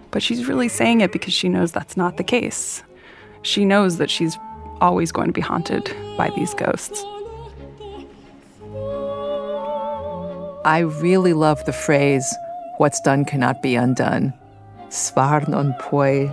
But 0.09 0.23
she's 0.23 0.47
really 0.47 0.69
saying 0.69 1.01
it 1.01 1.11
because 1.11 1.35
she 1.35 1.49
knows 1.49 1.71
that's 1.71 1.97
not 1.97 2.17
the 2.17 2.23
case. 2.23 2.81
She 3.43 3.63
knows 3.63 3.97
that 3.97 4.09
she's 4.09 4.39
always 4.81 5.11
going 5.11 5.27
to 5.27 5.33
be 5.33 5.41
haunted 5.41 5.95
by 6.17 6.31
these 6.31 6.55
ghosts. 6.55 7.05
I 10.67 10.79
really 10.79 11.31
love 11.31 11.63
the 11.63 11.71
phrase, 11.71 12.35
what's 12.75 12.99
done 12.99 13.23
cannot 13.23 13.61
be 13.61 13.77
undone. 13.77 14.33
Sfar 14.89 15.47
non 15.47 15.73
puoi 15.79 16.27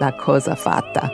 la 0.00 0.10
cosa 0.10 0.56
fatta. 0.56 1.08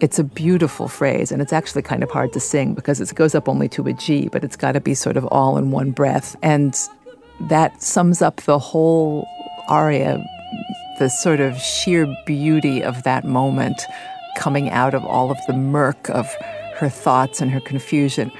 It's 0.00 0.18
a 0.18 0.24
beautiful 0.24 0.88
phrase, 0.88 1.30
and 1.30 1.42
it's 1.42 1.52
actually 1.52 1.82
kind 1.82 2.02
of 2.02 2.10
hard 2.10 2.32
to 2.32 2.40
sing 2.40 2.72
because 2.72 2.98
it 2.98 3.14
goes 3.14 3.34
up 3.34 3.46
only 3.46 3.68
to 3.68 3.86
a 3.86 3.92
G, 3.92 4.28
but 4.28 4.42
it's 4.42 4.56
got 4.56 4.72
to 4.72 4.80
be 4.80 4.94
sort 4.94 5.18
of 5.18 5.26
all 5.26 5.58
in 5.58 5.72
one 5.72 5.90
breath. 5.90 6.34
And 6.40 6.74
that 7.40 7.82
sums 7.82 8.22
up 8.22 8.40
the 8.44 8.58
whole 8.58 9.28
aria 9.68 10.24
the 10.98 11.10
sort 11.10 11.40
of 11.40 11.58
sheer 11.58 12.06
beauty 12.24 12.82
of 12.82 13.02
that 13.02 13.24
moment 13.24 13.82
coming 14.38 14.70
out 14.70 14.94
of 14.94 15.04
all 15.04 15.30
of 15.30 15.36
the 15.46 15.52
murk 15.52 16.08
of 16.08 16.34
her 16.80 16.88
thoughts 16.88 17.40
and 17.40 17.50
her 17.50 17.60
confusion, 17.60 18.32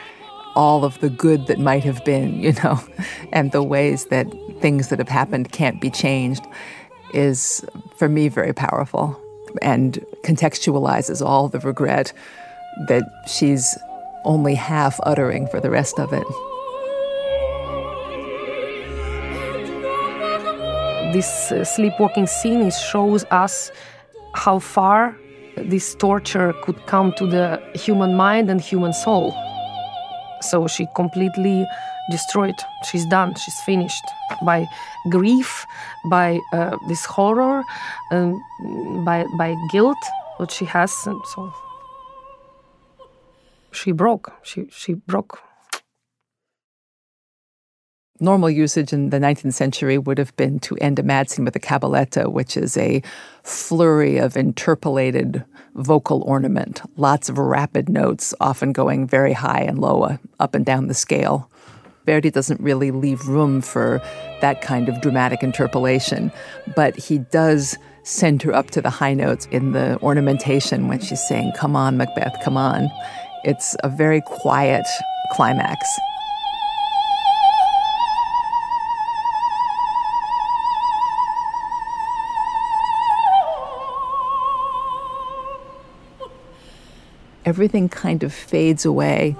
all 0.57 0.85
of 0.85 0.99
the 1.01 1.11
good 1.11 1.47
that 1.47 1.59
might 1.59 1.85
have 1.85 2.05
been, 2.05 2.41
you 2.41 2.53
know, 2.65 2.81
and 3.33 3.53
the 3.53 3.63
ways 3.63 4.07
that 4.07 4.27
things 4.61 4.89
that 4.89 4.99
have 4.99 5.09
happened 5.09 5.53
can't 5.53 5.81
be 5.81 5.91
changed 5.91 6.45
is, 7.15 7.65
for 7.97 8.09
me, 8.09 8.29
very 8.29 8.53
powerful 8.53 9.21
and 9.63 10.05
contextualizes 10.23 11.25
all 11.25 11.49
the 11.49 11.59
regret 11.61 12.13
that 12.89 13.03
she's 13.27 13.77
only 14.25 14.55
half 14.55 14.99
uttering 15.05 15.47
for 15.49 15.61
the 15.61 15.71
rest 15.71 15.99
of 15.99 16.13
it. 16.13 16.27
This 21.13 21.51
uh, 21.51 21.65
sleepwalking 21.65 22.27
scene 22.27 22.71
shows 22.71 23.25
us 23.33 23.73
how 24.35 24.61
far 24.61 25.17
this 25.65 25.95
torture 25.95 26.53
could 26.63 26.87
come 26.87 27.13
to 27.15 27.27
the 27.27 27.61
human 27.75 28.17
mind 28.17 28.51
and 28.51 28.61
human 28.61 28.93
soul. 28.93 29.35
So 30.41 30.67
she 30.67 30.87
completely 30.95 31.67
destroyed. 32.11 32.55
She's 32.85 33.07
done. 33.07 33.35
She's 33.35 33.61
finished 33.61 34.05
by 34.45 34.67
grief, 35.11 35.67
by 36.11 36.41
uh, 36.53 36.77
this 36.89 37.05
horror, 37.05 37.63
um, 38.11 38.41
by 39.05 39.25
by 39.39 39.55
guilt 39.71 39.99
that 40.39 40.51
she 40.51 40.65
has. 40.65 40.93
And 41.07 41.21
so 41.35 41.53
she 43.73 43.93
broke. 43.93 44.33
She 44.43 44.67
she 44.71 44.95
broke. 44.95 45.39
Normal 48.23 48.51
usage 48.51 48.93
in 48.93 49.09
the 49.09 49.19
19th 49.19 49.55
century 49.55 49.97
would 49.97 50.19
have 50.19 50.37
been 50.37 50.59
to 50.61 50.77
end 50.77 50.99
a 50.99 51.03
mad 51.03 51.31
scene 51.31 51.47
with 51.47 51.57
a 51.57 51.61
cabaletta, 51.61 52.31
which 52.31 52.55
is 52.55 52.77
a 52.77 53.03
flurry 53.43 54.19
of 54.19 54.37
interpolated 54.37 55.43
vocal 55.75 56.23
ornament, 56.23 56.83
lots 56.97 57.31
of 57.31 57.39
rapid 57.39 57.89
notes, 57.89 58.35
often 58.39 58.73
going 58.73 59.07
very 59.07 59.33
high 59.33 59.63
and 59.63 59.79
low, 59.79 60.03
uh, 60.03 60.17
up 60.39 60.55
and 60.55 60.67
down 60.67 60.87
the 60.87 60.95
scale. 60.95 61.51
Verdi 62.05 62.31
doesn't 62.31 62.61
really 62.61 62.91
leave 62.91 63.27
room 63.27 63.63
for 63.63 64.03
that 64.43 64.61
kind 64.61 64.91
of 64.91 65.01
dramatic 65.01 65.43
interpolation, 65.43 66.31
but 66.77 66.97
he 66.97 67.19
does 67.19 67.79
send 68.03 68.43
her 68.43 68.53
up 68.53 68.71
to 68.71 68.83
the 68.83 68.91
high 68.91 69.15
notes 69.15 69.47
in 69.51 69.73
the 69.73 69.99
ornamentation 70.03 70.89
when 70.89 71.01
she's 71.01 71.27
saying, 71.27 71.53
Come 71.57 71.75
on, 71.75 71.97
Macbeth, 71.97 72.37
come 72.45 72.59
on. 72.59 72.91
It's 73.45 73.77
a 73.83 73.89
very 73.89 74.21
quiet 74.21 74.87
climax. 75.33 75.87
Everything 87.51 87.89
kind 87.89 88.23
of 88.23 88.33
fades 88.33 88.85
away. 88.85 89.35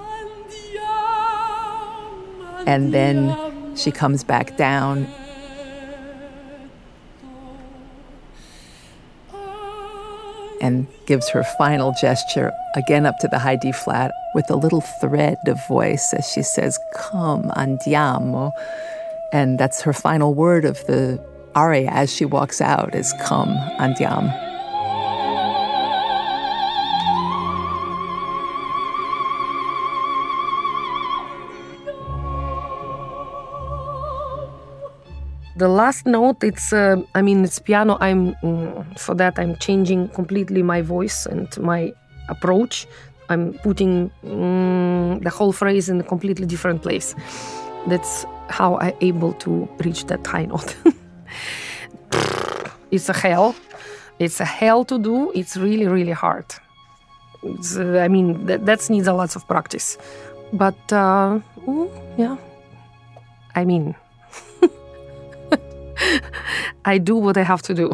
And 2.67 2.93
then 2.93 3.77
she 3.77 3.89
comes 3.89 4.25
back 4.25 4.57
down 4.57 5.07
and 10.59 10.87
gives 11.05 11.29
her 11.29 11.41
final 11.57 11.93
gesture 12.01 12.51
again 12.75 13.05
up 13.05 13.17
to 13.19 13.29
the 13.29 13.39
high 13.39 13.55
D 13.55 13.71
flat 13.71 14.11
with 14.35 14.49
a 14.49 14.57
little 14.57 14.81
thread 14.81 15.37
of 15.47 15.65
voice 15.69 16.13
as 16.13 16.29
she 16.29 16.43
says, 16.43 16.77
Come, 16.93 17.43
andiamo. 17.55 18.51
And 19.31 19.57
that's 19.57 19.81
her 19.83 19.93
final 19.93 20.33
word 20.33 20.65
of 20.65 20.85
the 20.85 21.25
aria 21.55 21.89
as 21.89 22.13
she 22.13 22.25
walks 22.25 22.59
out 22.59 22.93
is 22.93 23.13
come, 23.21 23.55
andiamo. 23.79 24.50
The 35.57 35.67
last 35.67 36.05
note 36.05 36.43
it's 36.43 36.73
uh, 36.73 36.95
i 37.15 37.21
mean 37.21 37.43
it's 37.43 37.59
piano. 37.59 37.97
I'm 37.99 38.35
mm, 38.35 38.99
for 38.99 39.15
that 39.15 39.37
i'm 39.37 39.55
changing 39.57 40.09
completely 40.09 40.63
my 40.63 40.81
voice 40.81 41.25
and 41.25 41.47
my 41.59 41.93
approach. 42.29 42.87
I'm 43.29 43.53
putting 43.63 44.11
mm, 44.25 45.23
the 45.23 45.29
whole 45.29 45.53
phrase 45.53 45.89
in 45.89 45.99
a 46.01 46.03
completely 46.03 46.45
different 46.45 46.81
place. 46.81 47.15
That's 47.87 48.25
how 48.49 48.77
i'm 48.77 48.93
able 49.01 49.33
to 49.33 49.67
reach 49.83 50.05
that 50.05 50.25
high 50.25 50.45
note. 50.45 50.75
It's 52.91 53.07
a 53.07 53.13
hell. 53.13 53.55
It's 54.19 54.41
a 54.41 54.45
hell 54.45 54.83
to 54.85 54.99
do. 54.99 55.31
It's 55.33 55.55
really 55.55 55.87
really 55.87 56.11
hard. 56.11 56.45
Uh, 57.43 57.97
i 57.97 58.07
mean 58.07 58.45
that, 58.45 58.65
that 58.65 58.89
needs 58.89 59.07
a 59.07 59.13
lot 59.13 59.35
of 59.35 59.47
practice. 59.47 59.97
But 60.53 60.81
uh, 60.91 61.39
mm, 61.65 61.89
yeah. 62.17 62.37
I 63.55 63.65
mean 63.65 63.95
I 66.85 66.97
do 66.97 67.15
what 67.15 67.37
I 67.37 67.43
have 67.43 67.61
to 67.63 67.73
do. 67.73 67.91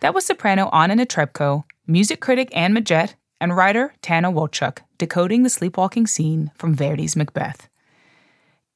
That 0.00 0.12
was 0.12 0.26
soprano 0.26 0.68
Anna 0.68 0.96
Netrebko, 0.96 1.64
music 1.86 2.20
critic 2.20 2.54
Anne 2.54 2.74
Midgette, 2.74 3.14
and 3.40 3.56
writer 3.56 3.94
Tana 4.02 4.30
Wojczuk 4.30 4.80
decoding 4.98 5.42
the 5.42 5.50
sleepwalking 5.50 6.06
scene 6.06 6.50
from 6.56 6.76
Verdi's 6.76 7.16
Macbeth. 7.16 7.68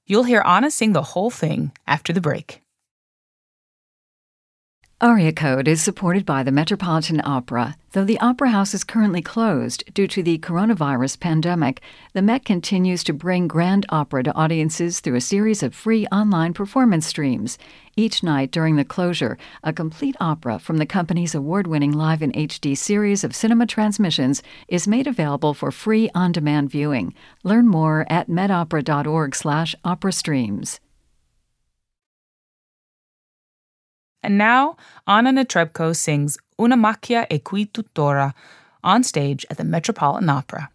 You'll 0.07 0.25
hear 0.25 0.43
Anna 0.47 0.71
sing 0.71 0.95
the 0.95 1.03
whole 1.03 1.31
thing 1.31 1.73
after 1.87 2.15
the 2.15 2.23
break. 2.23 2.63
Aria 5.01 5.33
Code 5.33 5.69
is 5.69 5.81
supported 5.81 6.27
by 6.27 6.43
the 6.43 6.51
Metropolitan 6.51 7.21
Opera. 7.25 7.77
Though 7.93 8.05
the 8.05 8.19
Opera 8.19 8.51
House 8.51 8.75
is 8.75 8.83
currently 8.83 9.23
closed 9.23 9.85
due 9.95 10.09
to 10.09 10.25
the 10.25 10.39
coronavirus 10.39 11.21
pandemic, 11.21 11.81
the 12.15 12.21
Met 12.21 12.45
continues 12.45 13.05
to 13.05 13.13
bring 13.13 13.47
grand 13.47 13.87
opera 13.91 14.25
to 14.25 14.35
audiences 14.35 14.99
through 14.99 15.15
a 15.15 15.21
series 15.21 15.63
of 15.63 15.73
free 15.73 16.09
online 16.09 16.53
performance 16.53 17.07
streams. 17.07 17.59
Each 17.95 18.25
night 18.25 18.51
during 18.51 18.75
the 18.75 18.85
closure, 18.85 19.39
a 19.63 19.73
complete 19.73 20.17
opera 20.19 20.59
from 20.59 20.79
the 20.79 20.87
company's 20.87 21.33
award 21.33 21.69
winning 21.69 21.93
Live 21.93 22.21
in 22.21 22.33
HD 22.33 22.77
series 22.77 23.23
of 23.23 23.37
cinema 23.37 23.67
transmissions 23.67 24.43
is 24.67 24.89
made 24.89 25.07
available 25.07 25.55
for 25.55 25.71
free 25.71 26.11
on 26.13 26.33
demand 26.33 26.73
viewing. 26.73 27.15
Learn 27.45 27.69
more 27.69 28.05
at 28.11 28.29
metopera.org 28.29 29.37
slash 29.37 29.77
opera 29.85 30.11
streams. 30.11 30.81
And 34.23 34.37
now, 34.37 34.77
Anna 35.07 35.33
Netrebko 35.33 35.95
sings 35.95 36.39
Una 36.59 36.77
macchia 36.77 37.27
e 37.31 37.39
qui 37.39 37.67
tuttora 37.67 38.35
on 38.83 39.03
stage 39.03 39.47
at 39.51 39.57
the 39.57 39.65
Metropolitan 39.65 40.29
Opera. 40.29 40.71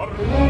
Armor! 0.00 0.47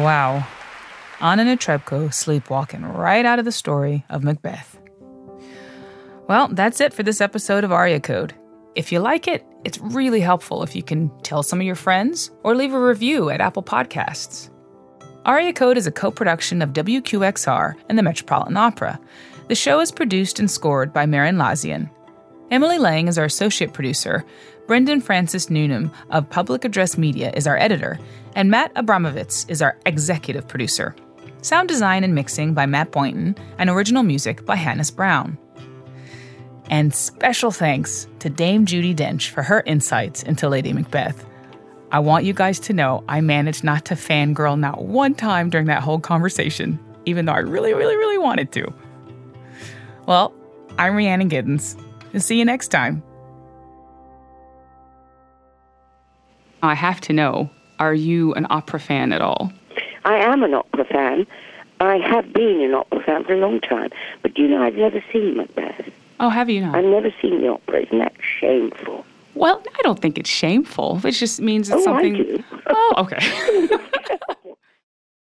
Wow. 0.00 0.46
Anna 1.20 1.44
Netrebko 1.44 2.12
sleepwalking 2.12 2.82
right 2.82 3.24
out 3.26 3.38
of 3.38 3.44
the 3.44 3.52
story 3.52 4.04
of 4.08 4.24
Macbeth. 4.24 4.80
Well, 6.28 6.48
that's 6.48 6.80
it 6.80 6.94
for 6.94 7.02
this 7.02 7.20
episode 7.20 7.62
of 7.62 7.72
Aria 7.72 8.00
Code. 8.00 8.34
If 8.74 8.90
you 8.90 9.00
like 9.00 9.28
it, 9.28 9.44
it's 9.64 9.78
really 9.78 10.20
helpful 10.20 10.62
if 10.62 10.74
you 10.74 10.82
can 10.82 11.10
tell 11.20 11.42
some 11.42 11.60
of 11.60 11.66
your 11.66 11.74
friends 11.76 12.30
or 12.42 12.56
leave 12.56 12.72
a 12.72 12.80
review 12.80 13.28
at 13.28 13.42
Apple 13.42 13.62
Podcasts. 13.62 14.50
Aria 15.26 15.52
Code 15.52 15.76
is 15.76 15.86
a 15.86 15.92
co 15.92 16.10
production 16.10 16.62
of 16.62 16.72
WQXR 16.72 17.74
and 17.88 17.98
the 17.98 18.02
Metropolitan 18.02 18.56
Opera. 18.56 18.98
The 19.48 19.54
show 19.54 19.78
is 19.80 19.92
produced 19.92 20.40
and 20.40 20.50
scored 20.50 20.92
by 20.92 21.04
Merrin 21.04 21.36
Lazyan. 21.36 21.90
Emily 22.52 22.76
Lang 22.76 23.08
is 23.08 23.16
our 23.16 23.24
associate 23.24 23.72
producer, 23.72 24.26
Brendan 24.66 25.00
Francis 25.00 25.48
Newnam 25.48 25.90
of 26.10 26.28
Public 26.28 26.66
Address 26.66 26.98
Media 26.98 27.32
is 27.34 27.46
our 27.46 27.56
editor, 27.56 27.98
and 28.36 28.50
Matt 28.50 28.74
Abramovitz 28.74 29.48
is 29.48 29.62
our 29.62 29.78
executive 29.86 30.46
producer. 30.46 30.94
Sound 31.40 31.70
design 31.70 32.04
and 32.04 32.14
mixing 32.14 32.52
by 32.52 32.66
Matt 32.66 32.92
Boynton, 32.92 33.36
and 33.56 33.70
original 33.70 34.02
music 34.02 34.44
by 34.44 34.56
Hannis 34.56 34.90
Brown. 34.90 35.38
And 36.68 36.94
special 36.94 37.52
thanks 37.52 38.06
to 38.18 38.28
Dame 38.28 38.66
Judi 38.66 38.94
Dench 38.94 39.30
for 39.30 39.42
her 39.42 39.62
insights 39.64 40.22
into 40.22 40.50
Lady 40.50 40.74
Macbeth. 40.74 41.24
I 41.90 42.00
want 42.00 42.26
you 42.26 42.34
guys 42.34 42.58
to 42.60 42.74
know 42.74 43.02
I 43.08 43.22
managed 43.22 43.64
not 43.64 43.86
to 43.86 43.94
fangirl 43.94 44.60
not 44.60 44.84
one 44.84 45.14
time 45.14 45.48
during 45.48 45.68
that 45.68 45.82
whole 45.82 46.00
conversation, 46.00 46.78
even 47.06 47.24
though 47.24 47.32
I 47.32 47.38
really, 47.38 47.72
really, 47.72 47.96
really 47.96 48.18
wanted 48.18 48.52
to. 48.52 48.74
Well, 50.06 50.34
I'm 50.76 50.94
Rhiannon 50.94 51.30
Giddens. 51.30 51.82
See 52.18 52.38
you 52.38 52.44
next 52.44 52.68
time. 52.68 53.02
I 56.62 56.74
have 56.74 57.00
to 57.02 57.12
know 57.12 57.50
are 57.78 57.94
you 57.94 58.32
an 58.34 58.46
opera 58.50 58.78
fan 58.78 59.12
at 59.12 59.20
all? 59.20 59.52
I 60.04 60.16
am 60.16 60.42
an 60.42 60.54
opera 60.54 60.84
fan. 60.84 61.26
I 61.80 61.96
have 61.96 62.32
been 62.32 62.60
an 62.60 62.74
opera 62.74 63.02
fan 63.02 63.24
for 63.24 63.32
a 63.32 63.38
long 63.38 63.60
time. 63.60 63.90
But 64.22 64.38
you 64.38 64.46
know, 64.46 64.62
I've 64.62 64.76
never 64.76 65.02
seen 65.12 65.36
Macbeth. 65.36 65.90
Oh, 66.20 66.28
have 66.28 66.48
you 66.48 66.60
not? 66.60 66.76
I've 66.76 66.84
never 66.84 67.12
seen 67.20 67.40
the 67.40 67.48
opera. 67.48 67.82
Isn't 67.82 67.98
that 67.98 68.14
shameful? 68.20 69.04
Well, 69.34 69.62
I 69.66 69.82
don't 69.82 69.98
think 69.98 70.18
it's 70.18 70.30
shameful. 70.30 71.00
It 71.04 71.12
just 71.12 71.40
means 71.40 71.70
it's 71.70 71.80
oh, 71.80 71.84
something. 71.84 72.14
I 72.14 72.18
do. 72.18 72.44
oh, 72.66 72.94
okay. 72.98 73.68